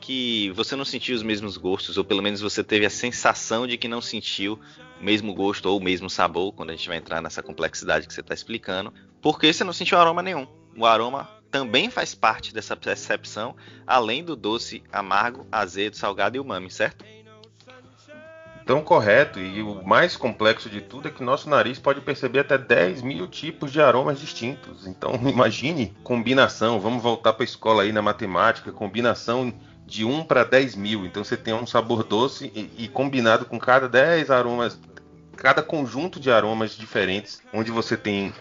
que 0.00 0.52
você 0.52 0.76
não 0.76 0.84
sentiu 0.84 1.16
os 1.16 1.24
mesmos 1.24 1.56
gostos, 1.56 1.98
ou 1.98 2.04
pelo 2.04 2.22
menos 2.22 2.40
você 2.40 2.62
teve 2.62 2.86
a 2.86 2.90
sensação 2.90 3.66
de 3.66 3.76
que 3.76 3.88
não 3.88 4.00
sentiu 4.00 4.60
o 5.00 5.04
mesmo 5.04 5.34
gosto 5.34 5.66
ou 5.66 5.80
o 5.80 5.82
mesmo 5.82 6.08
sabor, 6.08 6.52
quando 6.52 6.70
a 6.70 6.76
gente 6.76 6.86
vai 6.86 6.98
entrar 6.98 7.20
nessa 7.20 7.42
complexidade 7.42 8.06
que 8.06 8.14
você 8.14 8.20
está 8.20 8.34
explicando, 8.34 8.94
porque 9.20 9.52
você 9.52 9.64
não 9.64 9.72
sentiu 9.72 9.98
aroma 9.98 10.22
nenhum. 10.22 10.46
O 10.76 10.86
aroma 10.86 11.28
também 11.50 11.90
faz 11.90 12.14
parte 12.14 12.54
dessa 12.54 12.76
percepção, 12.76 13.56
além 13.84 14.22
do 14.22 14.36
doce, 14.36 14.84
amargo, 14.92 15.44
azedo, 15.50 15.96
salgado 15.96 16.36
e 16.36 16.40
umami, 16.40 16.70
certo? 16.70 17.04
Tão 18.66 18.82
correto 18.82 19.38
e 19.38 19.62
o 19.62 19.82
mais 19.82 20.16
complexo 20.16 20.68
de 20.68 20.80
tudo 20.80 21.08
é 21.08 21.10
que 21.10 21.22
nosso 21.22 21.48
nariz 21.48 21.78
pode 21.78 22.00
perceber 22.00 22.40
até 22.40 22.56
10 22.56 23.02
mil 23.02 23.26
tipos 23.26 23.72
de 23.72 23.80
aromas 23.80 24.18
distintos. 24.18 24.86
Então 24.86 25.14
imagine 25.28 25.94
combinação, 26.02 26.80
vamos 26.80 27.02
voltar 27.02 27.32
para 27.32 27.42
a 27.42 27.44
escola 27.44 27.82
aí 27.82 27.92
na 27.92 28.02
matemática, 28.02 28.72
combinação 28.72 29.52
de 29.86 30.04
1 30.04 30.24
para 30.24 30.44
10 30.44 30.76
mil. 30.76 31.04
Então 31.04 31.22
você 31.22 31.36
tem 31.36 31.52
um 31.54 31.66
sabor 31.66 32.04
doce 32.04 32.50
e, 32.54 32.84
e, 32.84 32.88
combinado 32.88 33.44
com 33.44 33.58
cada 33.58 33.88
10 33.88 34.30
aromas, 34.30 34.78
cada 35.36 35.62
conjunto 35.62 36.18
de 36.18 36.30
aromas 36.30 36.76
diferentes, 36.76 37.42
onde 37.52 37.70
você 37.70 37.96
tem 37.96 38.32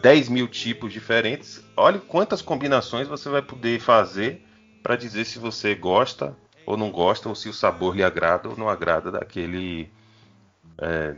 10 0.00 0.28
mil 0.28 0.48
tipos 0.48 0.92
diferentes. 0.92 1.62
Olha 1.76 1.98
quantas 1.98 2.40
combinações 2.40 3.08
você 3.08 3.28
vai 3.28 3.42
poder 3.42 3.80
fazer 3.80 4.42
para 4.82 4.96
dizer 4.96 5.24
se 5.24 5.38
você 5.38 5.74
gosta 5.74 6.36
ou 6.66 6.76
não 6.76 6.90
gosta, 6.90 7.28
ou 7.28 7.34
se 7.34 7.48
o 7.48 7.54
sabor 7.54 7.96
lhe 7.96 8.02
agrada 8.02 8.48
ou 8.48 8.56
não 8.56 8.68
agrada 8.68 9.10
daquele 9.10 9.88
é, 10.78 11.16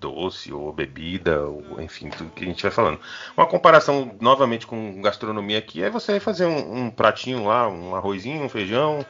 doce 0.00 0.52
ou 0.52 0.72
bebida, 0.72 1.42
ou 1.42 1.80
enfim, 1.80 2.10
tudo 2.10 2.30
que 2.30 2.44
a 2.44 2.46
gente 2.46 2.62
vai 2.62 2.70
falando. 2.70 3.00
Uma 3.36 3.46
comparação 3.46 4.16
novamente 4.20 4.66
com 4.66 5.00
gastronomia 5.00 5.58
aqui 5.58 5.82
é 5.82 5.90
você 5.90 6.18
fazer 6.20 6.46
um, 6.46 6.84
um 6.84 6.90
pratinho 6.90 7.44
lá, 7.46 7.68
um 7.68 7.94
arrozinho, 7.94 8.44
um 8.44 8.48
feijão 8.48 9.04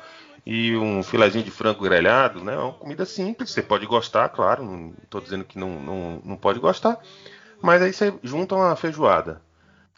e 0.46 0.76
um 0.76 1.02
filezinho 1.02 1.44
de 1.44 1.50
frango 1.50 1.82
grelhado, 1.82 2.42
né? 2.42 2.54
É 2.54 2.58
uma 2.58 2.72
comida 2.72 3.04
simples, 3.04 3.50
você 3.50 3.62
pode 3.62 3.86
gostar, 3.86 4.28
claro, 4.30 4.64
não 4.64 4.94
estou 5.02 5.20
dizendo 5.20 5.44
que 5.44 5.58
não, 5.58 5.80
não, 5.80 6.22
não 6.24 6.36
pode 6.36 6.58
gostar, 6.58 6.98
mas 7.60 7.82
aí 7.82 7.92
você 7.92 8.12
junta 8.22 8.54
uma 8.54 8.76
feijoada. 8.76 9.42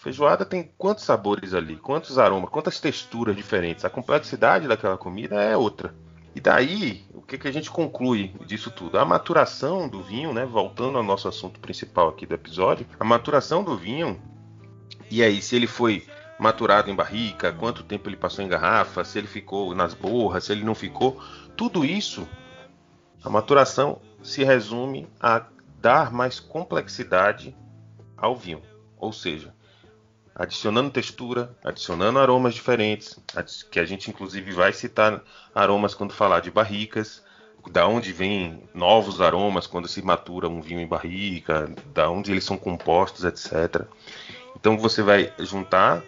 Feijoada 0.01 0.47
tem 0.47 0.73
quantos 0.79 1.05
sabores 1.05 1.53
ali, 1.53 1.77
quantos 1.77 2.19
aromas, 2.19 2.49
quantas 2.49 2.81
texturas 2.81 3.37
diferentes. 3.37 3.85
A 3.85 3.91
complexidade 3.91 4.67
daquela 4.67 4.97
comida 4.97 5.43
é 5.43 5.55
outra. 5.55 5.95
E 6.35 6.41
daí, 6.41 7.05
o 7.13 7.21
que, 7.21 7.37
que 7.37 7.47
a 7.47 7.53
gente 7.53 7.71
conclui 7.71 8.35
disso 8.47 8.71
tudo? 8.71 8.99
A 8.99 9.05
maturação 9.05 9.87
do 9.87 10.03
vinho, 10.03 10.33
né? 10.33 10.47
Voltando 10.47 10.97
ao 10.97 11.05
nosso 11.05 11.29
assunto 11.29 11.61
principal 11.61 12.09
aqui 12.09 12.25
do 12.25 12.35
episódio, 12.35 12.87
a 12.99 13.05
maturação 13.05 13.63
do 13.63 13.77
vinho, 13.77 14.19
e 15.11 15.23
aí, 15.23 15.43
se 15.43 15.55
ele 15.55 15.67
foi 15.67 16.07
maturado 16.39 16.91
em 16.91 16.97
barrica, 16.97 17.53
quanto 17.53 17.85
tempo 17.85 18.09
ele 18.09 18.17
passou 18.17 18.43
em 18.43 18.49
garrafa, 18.49 19.05
se 19.05 19.19
ele 19.19 19.27
ficou 19.27 19.75
nas 19.75 19.93
borras, 19.93 20.45
se 20.45 20.53
ele 20.53 20.65
não 20.65 20.75
ficou, 20.75 21.23
tudo 21.55 21.85
isso, 21.85 22.27
a 23.23 23.29
maturação 23.29 24.01
se 24.23 24.43
resume 24.45 25.07
a 25.21 25.45
dar 25.79 26.11
mais 26.11 26.41
complexidade 26.41 27.55
ao 28.17 28.35
vinho. 28.35 28.63
Ou 28.97 29.13
seja, 29.13 29.53
adicionando 30.35 30.91
textura, 30.91 31.57
adicionando 31.65 32.19
aromas 32.19 32.55
diferentes, 32.55 33.19
que 33.71 33.81
a 33.81 33.85
gente 33.85 34.11
inclusive 34.11 34.53
vai 34.53 34.73
citar 34.73 35.23
aromas 35.55 35.95
quando 35.95 36.13
falar 36.13 36.41
de 36.41 36.51
barricas, 36.51 37.23
da 37.71 37.87
onde 37.87 38.13
vêm 38.13 38.63
novos 38.73 39.21
aromas 39.21 39.67
quando 39.67 39.87
se 39.87 40.01
matura 40.01 40.49
um 40.49 40.63
vinho 40.63 40.81
em 40.81 40.87
barrica, 40.87 41.69
da 41.93 42.09
onde 42.09 42.31
eles 42.31 42.45
são 42.45 42.57
compostos, 42.57 43.25
etc. 43.25 43.85
Então 44.57 44.79
você 44.79 45.03
vai 45.03 45.33
juntar 45.39 46.03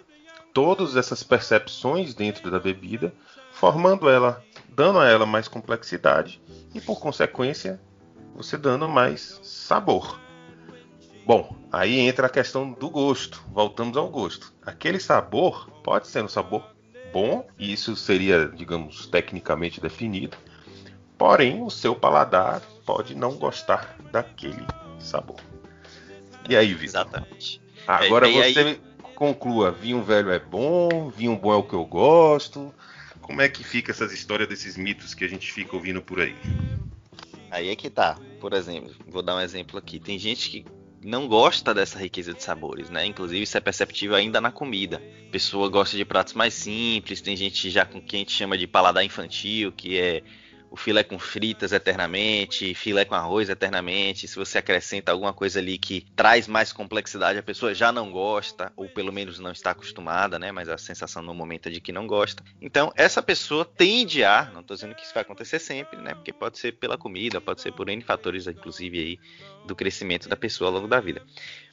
todas 0.53 0.95
essas 0.95 1.23
percepções 1.23 2.13
dentro 2.13 2.49
da 2.49 2.59
bebida, 2.59 3.13
formando 3.51 4.09
ela, 4.09 4.43
dando 4.69 4.99
a 4.99 5.07
ela 5.07 5.25
mais 5.25 5.47
complexidade 5.47 6.41
e 6.73 6.81
por 6.81 6.99
consequência 6.99 7.79
você 8.35 8.57
dando 8.57 8.87
mais 8.87 9.39
sabor. 9.43 10.19
Bom, 11.25 11.55
aí 11.71 11.99
entra 11.99 12.27
a 12.27 12.29
questão 12.29 12.71
do 12.71 12.89
gosto. 12.89 13.43
Voltamos 13.51 13.95
ao 13.95 14.09
gosto. 14.09 14.53
Aquele 14.65 14.99
sabor 14.99 15.69
pode 15.83 16.07
ser 16.07 16.23
um 16.23 16.27
sabor 16.27 16.63
bom, 17.13 17.47
e 17.57 17.71
isso 17.71 17.95
seria, 17.95 18.47
digamos, 18.49 19.05
tecnicamente 19.05 19.79
definido. 19.79 20.35
Porém, 21.17 21.61
o 21.61 21.69
seu 21.69 21.95
paladar 21.95 22.61
pode 22.85 23.15
não 23.15 23.35
gostar 23.35 23.95
daquele 24.11 24.65
sabor. 24.99 25.39
E 26.49 26.57
aí, 26.57 26.73
Vitor? 26.73 26.83
Exatamente. 26.83 27.61
Agora 27.87 28.29
é, 28.29 28.51
você 28.51 28.59
aí... 28.59 28.81
conclua: 29.15 29.71
vinho 29.71 30.03
velho 30.03 30.31
é 30.31 30.39
bom, 30.39 31.09
vinho 31.09 31.37
bom 31.37 31.53
é 31.53 31.55
o 31.55 31.63
que 31.63 31.73
eu 31.73 31.85
gosto. 31.85 32.73
Como 33.21 33.41
é 33.41 33.47
que 33.47 33.63
fica 33.63 33.91
essas 33.91 34.11
histórias 34.11 34.49
desses 34.49 34.75
mitos 34.75 35.13
que 35.13 35.23
a 35.23 35.29
gente 35.29 35.53
fica 35.53 35.75
ouvindo 35.75 36.01
por 36.01 36.19
aí? 36.19 36.35
Aí 37.49 37.69
é 37.69 37.75
que 37.75 37.89
tá. 37.89 38.17
Por 38.41 38.51
exemplo, 38.51 38.93
vou 39.07 39.21
dar 39.21 39.35
um 39.35 39.39
exemplo 39.39 39.77
aqui. 39.79 39.99
Tem 39.99 40.19
gente 40.19 40.49
que 40.49 40.65
não 41.03 41.27
gosta 41.27 41.73
dessa 41.73 41.99
riqueza 41.99 42.33
de 42.33 42.41
sabores, 42.41 42.89
né? 42.89 43.05
Inclusive 43.05 43.43
isso 43.43 43.57
é 43.57 43.61
perceptível 43.61 44.15
ainda 44.15 44.39
na 44.39 44.51
comida. 44.51 45.01
A 45.27 45.31
pessoa 45.31 45.69
gosta 45.69 45.97
de 45.97 46.05
pratos 46.05 46.33
mais 46.33 46.53
simples, 46.53 47.21
tem 47.21 47.35
gente 47.35 47.69
já 47.69 47.85
com 47.85 48.01
quem 48.01 48.19
a 48.19 48.21
gente 48.21 48.31
chama 48.31 48.57
de 48.57 48.67
paladar 48.67 49.03
infantil, 49.03 49.71
que 49.71 49.99
é 49.99 50.23
o 50.73 50.75
filé 50.75 51.03
com 51.03 51.19
fritas 51.19 51.71
eternamente, 51.71 52.73
filé 52.73 53.05
com 53.05 53.13
arroz 53.13 53.47
eternamente. 53.47 54.27
Se 54.27 54.35
você 54.35 54.57
acrescenta 54.57 55.11
alguma 55.11 55.31
coisa 55.31 55.59
ali 55.59 55.77
que 55.77 56.01
traz 56.15 56.47
mais 56.47 56.73
complexidade, 56.73 57.37
a 57.37 57.43
pessoa 57.43 57.75
já 57.75 57.91
não 57.91 58.11
gosta, 58.11 58.73
ou 58.75 58.89
pelo 58.89 59.13
menos 59.13 59.37
não 59.37 59.51
está 59.51 59.69
acostumada, 59.69 60.39
né? 60.39 60.51
Mas 60.51 60.67
a 60.67 60.75
sensação 60.75 61.21
no 61.21 61.31
momento 61.31 61.67
é 61.67 61.71
de 61.71 61.79
que 61.79 61.91
não 61.91 62.07
gosta. 62.07 62.43
Então, 62.59 62.91
essa 62.95 63.21
pessoa 63.21 63.63
tende 63.63 64.23
a, 64.23 64.49
não 64.51 64.61
estou 64.61 64.75
dizendo 64.75 64.95
que 64.95 65.03
isso 65.03 65.13
vai 65.13 65.21
acontecer 65.21 65.59
sempre, 65.59 65.99
né? 66.01 66.15
Porque 66.15 66.33
pode 66.33 66.57
ser 66.57 66.71
pela 66.71 66.97
comida, 66.97 67.39
pode 67.39 67.61
ser 67.61 67.71
por 67.71 67.87
N 67.87 68.01
fatores, 68.01 68.47
inclusive 68.47 68.97
aí, 68.97 69.19
do 69.67 69.75
crescimento 69.75 70.27
da 70.27 70.35
pessoa 70.35 70.71
ao 70.71 70.73
longo 70.73 70.87
da 70.87 70.99
vida. 70.99 71.21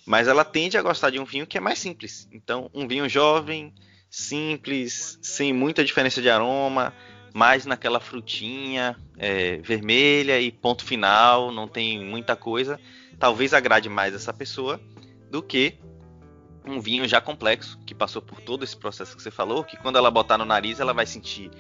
Mas 0.05 0.29
ela 0.29 0.45
tende 0.45 0.77
a 0.77 0.83
gostar 0.83 1.09
de 1.09 1.19
um 1.19 1.25
vinho 1.25 1.47
que 1.47 1.57
é 1.57 1.61
mais 1.61 1.79
simples. 1.79 2.29
Então, 2.31 2.71
um 2.75 2.87
vinho 2.87 3.09
jovem, 3.09 3.73
simples, 4.11 5.19
sem 5.23 5.55
muita 5.55 5.83
diferença 5.83 6.21
de 6.21 6.29
aroma, 6.29 6.93
mais 7.33 7.67
naquela 7.67 8.01
frutinha 8.01 8.97
é, 9.17 9.57
vermelha 9.59 10.41
e 10.41 10.51
ponto 10.51 10.85
final, 10.85 11.53
não 11.53 11.69
tem 11.69 12.05
muita 12.05 12.37
coisa. 12.37 12.79
Talvez 13.19 13.53
agrade 13.55 13.89
mais 13.89 14.15
essa 14.15 14.33
pessoa 14.33 14.81
do 15.31 15.43
que 15.43 15.79
um 16.65 16.81
vinho 16.81 17.07
já 17.09 17.21
complexo, 17.21 17.79
que 17.87 17.95
passou 17.95 18.21
por 18.21 18.41
todo 18.41 18.65
esse 18.65 18.77
processo 18.77 19.17
que 19.17 19.23
você 19.23 19.31
falou, 19.31 19.65
que 19.65 19.77
quando 19.77 19.97
ela 19.97 20.11
botar 20.11 20.37
no 20.37 20.45
nariz 20.45 20.81
ela 20.81 20.93
vai 20.93 21.07
sentir 21.07 21.51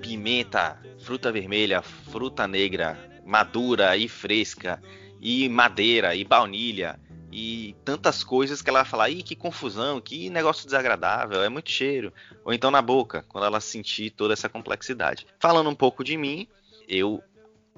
pimenta, 0.00 0.80
fruta 1.04 1.30
vermelha, 1.30 1.82
fruta 1.82 2.48
negra, 2.48 2.98
madura 3.24 3.96
e 3.96 4.08
fresca, 4.08 4.82
e 5.20 5.48
madeira, 5.48 6.14
e 6.14 6.24
baunilha, 6.24 6.98
e 7.32 7.76
tantas 7.84 8.24
coisas 8.24 8.60
que 8.60 8.68
ela 8.68 8.82
vai 8.82 8.90
falar, 8.90 9.10
ih, 9.10 9.22
que 9.22 9.36
confusão, 9.36 10.00
que 10.00 10.28
negócio 10.30 10.64
desagradável, 10.64 11.42
é 11.42 11.48
muito 11.48 11.70
cheiro. 11.70 12.12
Ou 12.44 12.52
então 12.52 12.70
na 12.70 12.82
boca, 12.82 13.24
quando 13.28 13.44
ela 13.44 13.60
sentir 13.60 14.10
toda 14.10 14.32
essa 14.32 14.48
complexidade. 14.48 15.26
Falando 15.38 15.70
um 15.70 15.74
pouco 15.74 16.02
de 16.02 16.16
mim, 16.16 16.48
eu 16.88 17.22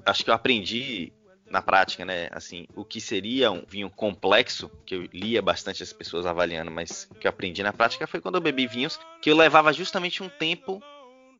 acho 0.05 0.23
que 0.23 0.29
eu 0.29 0.33
aprendi 0.33 1.13
na 1.49 1.61
prática, 1.61 2.03
né, 2.03 2.29
assim, 2.31 2.65
o 2.75 2.83
que 2.83 2.99
seria 2.99 3.51
um 3.51 3.63
vinho 3.67 3.87
complexo, 3.87 4.71
que 4.83 4.95
eu 4.95 5.07
lia 5.13 5.39
bastante 5.39 5.83
as 5.83 5.93
pessoas 5.93 6.25
avaliando, 6.25 6.71
mas 6.71 7.07
que 7.19 7.27
eu 7.27 7.29
aprendi 7.29 7.61
na 7.61 7.71
prática 7.71 8.07
foi 8.07 8.19
quando 8.19 8.35
eu 8.35 8.41
bebi 8.41 8.65
vinhos 8.65 8.99
que 9.21 9.29
eu 9.29 9.37
levava 9.37 9.71
justamente 9.71 10.23
um 10.23 10.29
tempo 10.29 10.81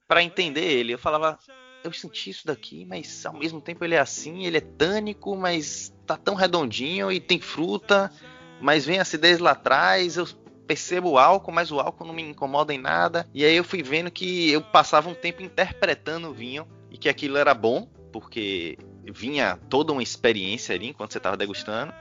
para 0.08 0.22
entender 0.22 0.66
ele. 0.66 0.94
Eu 0.94 1.00
falava, 1.00 1.40
eu 1.84 1.92
senti 1.92 2.30
isso 2.30 2.48
daqui, 2.48 2.86
mas 2.86 3.26
ao 3.26 3.34
mesmo 3.34 3.60
tempo 3.60 3.84
ele 3.84 3.96
é 3.96 4.00
assim, 4.00 4.46
ele 4.46 4.58
é 4.58 4.62
tânico, 4.62 5.36
mas 5.36 5.94
tá 6.06 6.18
tão 6.18 6.36
redondinho 6.36 7.12
e 7.12 7.20
tem 7.20 7.40
fruta, 7.40 8.12
mas 8.62 8.86
vem 8.86 9.00
acidez 9.00 9.40
lá 9.40 9.52
atrás, 9.52 10.18
eu 10.18 10.28
percebo 10.66 11.12
o 11.12 11.18
álcool, 11.18 11.52
mas 11.52 11.72
o 11.72 11.80
álcool 11.80 12.06
não 12.06 12.14
me 12.14 12.22
incomoda 12.22 12.74
em 12.74 12.78
nada. 12.78 13.28
E 13.34 13.44
aí 13.44 13.56
eu 13.56 13.64
fui 13.64 13.84
vendo 13.84 14.10
que 14.10 14.50
eu 14.50 14.62
passava 14.62 15.10
um 15.10 15.14
tempo 15.14 15.44
interpretando 15.44 16.30
o 16.30 16.34
vinho 16.34 16.66
e 16.90 16.98
que 16.98 17.10
aquilo 17.10 17.38
era 17.38 17.54
bom, 17.54 17.88
porque 18.12 18.78
vinha 19.12 19.60
toda 19.70 19.92
uma 19.92 20.02
experiência 20.02 20.74
ali 20.74 20.88
enquanto 20.88 21.12
você 21.12 21.18
estava 21.18 21.38
degustando. 21.38 21.94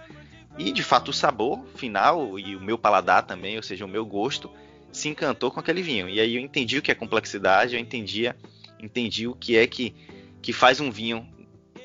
E 0.58 0.70
de 0.70 0.82
fato 0.82 1.08
o 1.08 1.12
sabor 1.12 1.64
final 1.74 2.38
e 2.38 2.54
o 2.54 2.60
meu 2.60 2.78
paladar 2.78 3.26
também, 3.26 3.56
ou 3.56 3.62
seja, 3.62 3.84
o 3.84 3.88
meu 3.88 4.04
gosto, 4.04 4.50
se 4.92 5.08
encantou 5.08 5.50
com 5.50 5.58
aquele 5.58 5.82
vinho. 5.82 6.08
E 6.08 6.20
aí 6.20 6.36
eu 6.36 6.40
entendi 6.40 6.78
o 6.78 6.82
que 6.82 6.90
é 6.90 6.94
complexidade, 6.94 7.74
eu 7.74 7.80
entendia 7.80 8.36
entendi 8.82 9.26
o 9.26 9.34
que 9.34 9.56
é 9.56 9.66
que, 9.66 9.94
que 10.42 10.52
faz 10.52 10.80
um 10.80 10.90
vinho 10.90 11.26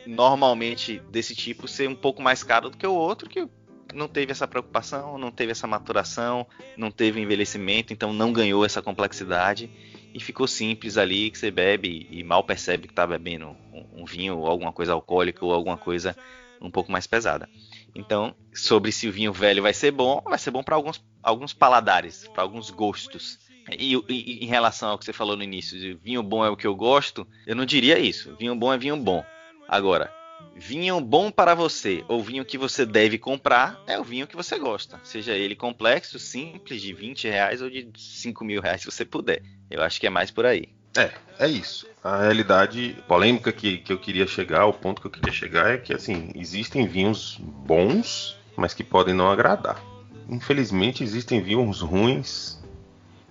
normalmente 0.05 0.99
desse 1.11 1.35
tipo 1.35 1.67
ser 1.67 1.87
um 1.87 1.95
pouco 1.95 2.21
mais 2.21 2.43
caro 2.43 2.69
do 2.69 2.77
que 2.77 2.87
o 2.87 2.93
outro, 2.93 3.29
que 3.29 3.47
não 3.93 4.07
teve 4.07 4.31
essa 4.31 4.47
preocupação, 4.47 5.17
não 5.17 5.31
teve 5.31 5.51
essa 5.51 5.67
maturação, 5.67 6.45
não 6.75 6.91
teve 6.91 7.21
envelhecimento, 7.21 7.93
então 7.93 8.11
não 8.13 8.33
ganhou 8.33 8.65
essa 8.65 8.81
complexidade 8.81 9.69
e 10.13 10.19
ficou 10.19 10.47
simples 10.47 10.97
ali 10.97 11.29
que 11.29 11.37
você 11.37 11.51
bebe 11.51 12.07
e 12.09 12.23
mal 12.23 12.43
percebe 12.43 12.87
que 12.87 12.93
está 12.93 13.05
bebendo 13.05 13.55
um, 13.71 14.01
um, 14.01 14.05
vinho 14.05 14.37
ou 14.37 14.47
alguma 14.47 14.71
coisa 14.71 14.93
alcoólica 14.93 15.45
ou 15.45 15.53
alguma 15.53 15.77
coisa 15.77 16.15
um 16.59 16.71
pouco 16.71 16.91
mais 16.91 17.05
pesada. 17.05 17.47
Então, 17.93 18.35
sobre 18.53 18.91
se 18.91 19.07
o 19.07 19.11
vinho 19.11 19.31
velho 19.31 19.61
vai 19.61 19.73
ser 19.73 19.91
bom, 19.91 20.21
vai 20.25 20.37
ser 20.37 20.51
bom 20.51 20.63
para 20.63 20.75
alguns, 20.75 21.03
alguns 21.21 21.53
paladares, 21.53 22.27
para 22.27 22.43
alguns 22.43 22.69
gostos. 22.69 23.39
E, 23.71 23.95
e, 24.09 24.45
em 24.45 24.47
relação 24.47 24.89
ao 24.89 24.97
que 24.97 25.05
você 25.05 25.13
falou 25.13 25.35
no 25.35 25.43
início, 25.43 25.79
de 25.79 25.93
vinho 25.95 26.23
bom 26.23 26.45
é 26.45 26.49
o 26.49 26.57
que 26.57 26.67
eu 26.67 26.75
gosto, 26.75 27.27
eu 27.45 27.55
não 27.55 27.65
diria 27.65 27.99
isso. 27.99 28.35
Vinho 28.37 28.55
bom 28.55 28.71
é 28.71 28.77
vinho 28.77 28.97
bom. 28.97 29.23
Agora, 29.67 30.11
vinho 30.55 30.99
bom 31.01 31.29
para 31.29 31.53
você 31.53 32.03
ou 32.07 32.23
vinho 32.23 32.45
que 32.45 32.57
você 32.57 32.85
deve 32.85 33.17
comprar 33.17 33.81
é 33.85 33.99
o 33.99 34.03
vinho 34.03 34.27
que 34.27 34.35
você 34.35 34.57
gosta. 34.57 34.99
Seja 35.03 35.33
ele 35.33 35.55
complexo, 35.55 36.17
simples, 36.17 36.81
de 36.81 36.93
20 36.93 37.27
reais 37.27 37.61
ou 37.61 37.69
de 37.69 37.89
5 37.95 38.45
mil 38.45 38.61
reais, 38.61 38.81
se 38.81 38.87
você 38.89 39.03
puder. 39.03 39.43
Eu 39.69 39.83
acho 39.83 39.99
que 39.99 40.07
é 40.07 40.09
mais 40.09 40.31
por 40.31 40.45
aí. 40.45 40.69
É, 40.95 41.11
é 41.39 41.47
isso. 41.47 41.87
A 42.03 42.21
realidade 42.23 42.97
polêmica 43.07 43.51
que, 43.51 43.77
que 43.77 43.93
eu 43.93 43.99
queria 43.99 44.25
chegar, 44.25 44.65
o 44.65 44.73
ponto 44.73 45.01
que 45.01 45.07
eu 45.07 45.11
queria 45.11 45.31
chegar 45.31 45.69
é 45.71 45.77
que 45.77 45.93
assim, 45.93 46.31
existem 46.33 46.87
vinhos 46.87 47.37
bons, 47.39 48.35
mas 48.55 48.73
que 48.73 48.83
podem 48.83 49.13
não 49.13 49.29
agradar. 49.29 49.79
Infelizmente 50.27 51.03
existem 51.03 51.41
vinhos 51.41 51.81
ruins 51.81 52.57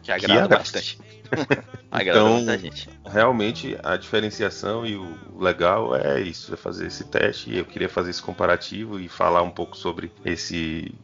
Que 0.06 0.12
agrada, 0.12 0.44
agrada. 0.44 0.58
bastante. 0.58 0.98
agrada 1.90 2.18
então, 2.20 2.34
muita 2.36 2.58
gente. 2.58 2.88
Realmente 3.04 3.76
a 3.82 3.96
diferenciação 3.96 4.86
e 4.86 4.94
o 4.94 5.18
legal 5.38 5.96
é 5.96 6.20
isso, 6.20 6.54
é 6.54 6.56
fazer 6.56 6.86
esse 6.86 7.04
teste. 7.04 7.50
E 7.50 7.58
eu 7.58 7.64
queria 7.64 7.88
fazer 7.88 8.10
esse 8.10 8.22
comparativo 8.22 9.00
e 9.00 9.08
falar 9.08 9.42
um 9.42 9.50
pouco 9.50 9.76
sobre 9.76 10.12
esse 10.24 10.94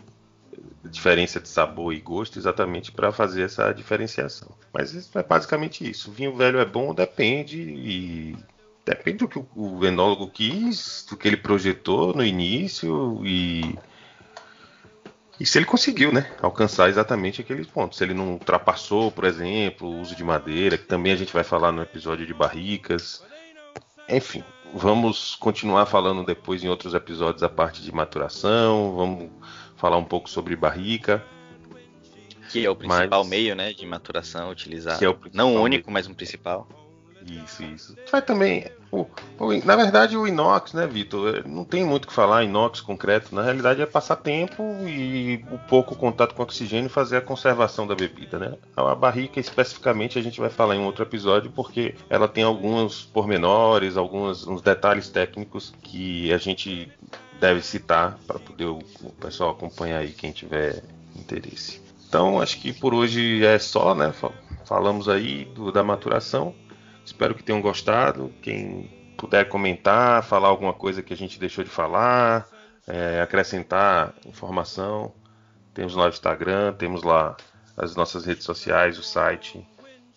diferença 0.84 1.40
de 1.40 1.48
sabor 1.48 1.94
e 1.94 2.00
gosto 2.00 2.38
exatamente 2.38 2.92
para 2.92 3.10
fazer 3.10 3.42
essa 3.42 3.72
diferenciação. 3.72 4.48
Mas 4.72 5.10
é 5.14 5.22
basicamente 5.22 5.88
isso. 5.88 6.10
O 6.10 6.12
vinho 6.12 6.36
velho 6.36 6.58
é 6.58 6.64
bom, 6.64 6.94
depende 6.94 7.60
e 7.60 8.36
depende 8.84 9.18
do 9.18 9.28
que 9.28 9.40
o 9.56 9.84
enólogo 9.84 10.28
quis, 10.28 11.06
do 11.08 11.16
que 11.16 11.26
ele 11.26 11.36
projetou 11.36 12.14
no 12.14 12.24
início 12.24 13.20
e 13.24 13.78
e 15.42 15.46
se 15.46 15.58
ele 15.58 15.64
conseguiu, 15.64 16.12
né, 16.12 16.30
alcançar 16.40 16.88
exatamente 16.88 17.40
aqueles 17.40 17.66
pontos. 17.66 17.98
Se 17.98 18.04
ele 18.04 18.14
não 18.14 18.34
ultrapassou, 18.34 19.10
por 19.10 19.24
exemplo, 19.24 19.88
o 19.88 20.00
uso 20.00 20.14
de 20.14 20.22
madeira, 20.22 20.78
que 20.78 20.84
também 20.84 21.12
a 21.12 21.16
gente 21.16 21.32
vai 21.32 21.42
falar 21.42 21.72
no 21.72 21.82
episódio 21.82 22.24
de 22.24 22.32
barricas. 22.32 23.24
Enfim, 24.08 24.44
vamos 24.72 25.34
continuar 25.34 25.86
falando 25.86 26.24
depois 26.24 26.62
em 26.62 26.68
outros 26.68 26.94
episódios 26.94 27.42
a 27.42 27.48
parte 27.48 27.82
de 27.82 27.90
maturação, 27.90 28.94
vamos 28.94 29.30
falar 29.74 29.96
um 29.96 30.04
pouco 30.04 30.30
sobre 30.30 30.54
barrica. 30.54 31.20
Que 32.48 32.64
é 32.64 32.70
o 32.70 32.76
principal 32.76 33.24
mas... 33.24 33.28
meio, 33.28 33.56
né, 33.56 33.72
de 33.72 33.84
maturação 33.84 34.48
utilizado. 34.48 35.04
É 35.04 35.16
não 35.32 35.56
o 35.56 35.60
único, 35.60 35.88
meio. 35.88 35.94
mas 35.94 36.06
um 36.06 36.14
principal. 36.14 36.68
Isso, 37.26 37.64
isso. 37.64 37.96
Vai 38.12 38.22
também. 38.22 38.70
O, 38.92 39.06
o, 39.38 39.64
na 39.64 39.74
verdade, 39.74 40.18
o 40.18 40.28
inox, 40.28 40.74
né, 40.74 40.86
Vitor? 40.86 41.36
É, 41.36 41.48
não 41.48 41.64
tem 41.64 41.82
muito 41.82 42.04
o 42.04 42.08
que 42.08 42.12
falar, 42.12 42.44
inox 42.44 42.82
concreto. 42.82 43.34
Na 43.34 43.42
realidade, 43.42 43.80
é 43.80 43.86
passar 43.86 44.16
tempo 44.16 44.62
e 44.86 45.42
o 45.50 45.56
pouco 45.58 45.96
contato 45.96 46.34
com 46.34 46.42
oxigênio 46.42 46.90
fazer 46.90 47.16
a 47.16 47.22
conservação 47.22 47.86
da 47.86 47.94
bebida, 47.94 48.38
né? 48.38 48.54
A 48.76 48.94
barrica, 48.94 49.40
especificamente, 49.40 50.18
a 50.18 50.22
gente 50.22 50.38
vai 50.38 50.50
falar 50.50 50.76
em 50.76 50.84
outro 50.84 51.02
episódio 51.02 51.50
porque 51.50 51.94
ela 52.10 52.28
tem 52.28 52.44
alguns 52.44 53.02
pormenores, 53.02 53.96
alguns 53.96 54.46
uns 54.46 54.60
detalhes 54.60 55.08
técnicos 55.08 55.72
que 55.82 56.30
a 56.30 56.36
gente 56.36 56.92
deve 57.40 57.62
citar 57.62 58.18
para 58.26 58.38
poder 58.38 58.66
o, 58.66 58.78
o 59.02 59.10
pessoal 59.12 59.52
acompanhar 59.52 60.00
aí, 60.00 60.12
quem 60.12 60.32
tiver 60.32 60.82
interesse. 61.16 61.80
Então, 62.06 62.42
acho 62.42 62.60
que 62.60 62.74
por 62.74 62.92
hoje 62.92 63.42
é 63.42 63.58
só, 63.58 63.94
né? 63.94 64.12
Falamos 64.66 65.08
aí 65.08 65.46
do, 65.46 65.72
da 65.72 65.82
maturação. 65.82 66.54
Espero 67.04 67.34
que 67.34 67.42
tenham 67.42 67.60
gostado. 67.60 68.32
Quem 68.42 69.14
puder 69.16 69.48
comentar, 69.48 70.22
falar 70.22 70.48
alguma 70.48 70.72
coisa 70.72 71.02
que 71.02 71.12
a 71.12 71.16
gente 71.16 71.38
deixou 71.38 71.62
de 71.62 71.70
falar, 71.70 72.48
é, 72.86 73.20
acrescentar 73.20 74.14
informação, 74.26 75.12
temos 75.74 75.94
lá 75.94 76.06
o 76.06 76.08
Instagram, 76.08 76.74
temos 76.74 77.02
lá 77.02 77.36
as 77.76 77.96
nossas 77.96 78.26
redes 78.26 78.44
sociais, 78.44 78.98
o 78.98 79.02
site. 79.02 79.66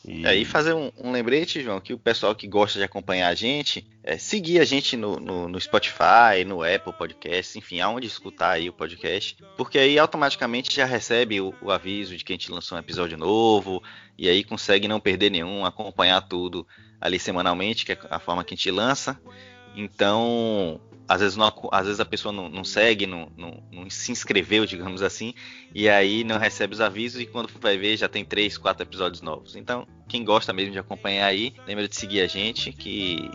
E 0.07 0.25
aí 0.27 0.45
fazer 0.45 0.73
um, 0.73 0.91
um, 1.03 1.11
lembrete, 1.11 1.63
João, 1.63 1.81
que 1.81 1.93
o 1.93 1.97
pessoal 1.97 2.35
que 2.35 2.47
gosta 2.47 2.77
de 2.77 2.85
acompanhar 2.85 3.29
a 3.29 3.33
gente, 3.33 3.87
é, 4.03 4.17
seguir 4.17 4.59
a 4.59 4.65
gente 4.65 4.95
no, 4.95 5.19
no, 5.19 5.47
no, 5.47 5.59
Spotify, 5.59 6.45
no 6.45 6.61
Apple 6.61 6.93
Podcast, 6.93 7.57
enfim, 7.57 7.79
aonde 7.79 8.05
escutar 8.05 8.51
aí 8.51 8.69
o 8.69 8.73
podcast, 8.73 9.35
porque 9.57 9.79
aí 9.79 9.97
automaticamente 9.97 10.75
já 10.75 10.85
recebe 10.85 11.41
o, 11.41 11.55
o, 11.59 11.71
aviso 11.71 12.15
de 12.15 12.23
que 12.23 12.33
a 12.33 12.35
gente 12.35 12.51
lançou 12.51 12.77
um 12.77 12.79
episódio 12.79 13.17
novo, 13.17 13.81
e 14.15 14.29
aí 14.29 14.43
consegue 14.43 14.87
não 14.87 14.99
perder 14.99 15.31
nenhum, 15.31 15.65
acompanhar 15.65 16.21
tudo 16.21 16.67
ali 17.01 17.17
semanalmente, 17.17 17.83
que 17.83 17.93
é 17.93 17.97
a 18.09 18.19
forma 18.19 18.43
que 18.43 18.53
a 18.53 18.57
gente 18.57 18.69
lança. 18.69 19.19
Então, 19.75 20.79
às 21.07 21.21
vezes, 21.21 21.37
não, 21.37 21.51
às 21.71 21.85
vezes 21.85 21.99
a 21.99 22.05
pessoa 22.05 22.31
não, 22.31 22.49
não 22.49 22.63
segue, 22.63 23.05
não, 23.05 23.31
não, 23.37 23.63
não, 23.71 23.89
se 23.89 24.11
inscreveu, 24.11 24.65
digamos 24.67 25.01
assim, 25.01 25.33
e 25.73 25.87
aí 25.89 26.23
não 26.23 26.37
recebe 26.37 26.73
os 26.73 26.81
avisos 26.81 27.21
e 27.21 27.25
quando 27.25 27.49
vai 27.59 27.77
ver 27.77 27.97
já 27.97 28.07
tem 28.07 28.25
três, 28.25 28.57
quatro 28.57 28.83
episódios 28.83 29.21
novos. 29.21 29.55
Então, 29.55 29.87
quem 30.07 30.23
gosta 30.23 30.53
mesmo 30.53 30.71
de 30.71 30.79
acompanhar 30.79 31.27
aí, 31.27 31.53
lembra 31.67 31.87
de 31.87 31.95
seguir 31.95 32.21
a 32.21 32.27
gente 32.27 32.71
que 32.71 33.29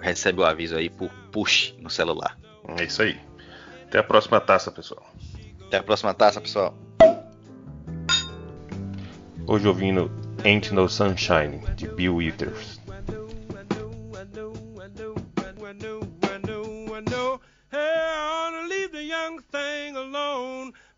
recebe 0.00 0.40
o 0.40 0.44
aviso 0.44 0.76
aí 0.76 0.90
por 0.90 1.10
push 1.30 1.74
no 1.80 1.90
celular. 1.90 2.38
É 2.78 2.84
isso 2.84 3.02
aí. 3.02 3.18
Até 3.86 3.98
a 3.98 4.02
próxima 4.02 4.40
taça, 4.40 4.70
pessoal. 4.70 5.06
Até 5.66 5.78
a 5.78 5.82
próxima 5.82 6.12
taça, 6.12 6.40
pessoal. 6.40 6.76
Hoje 9.46 9.68
ouvindo 9.68 10.10
Ain't 10.44 10.72
No 10.72 10.88
Sunshine, 10.88 11.60
de 11.76 11.86
Bill 11.88 12.16
Withers. 12.16 12.80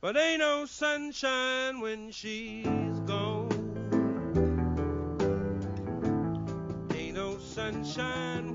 But 0.00 0.16
ain't 0.16 0.40
no 0.40 0.66
sunshine 0.66 1.80
when 1.80 2.10
she's 2.10 3.00
gone. 3.06 3.48
Ain't 6.94 7.16
no 7.16 7.38
sunshine. 7.38 8.52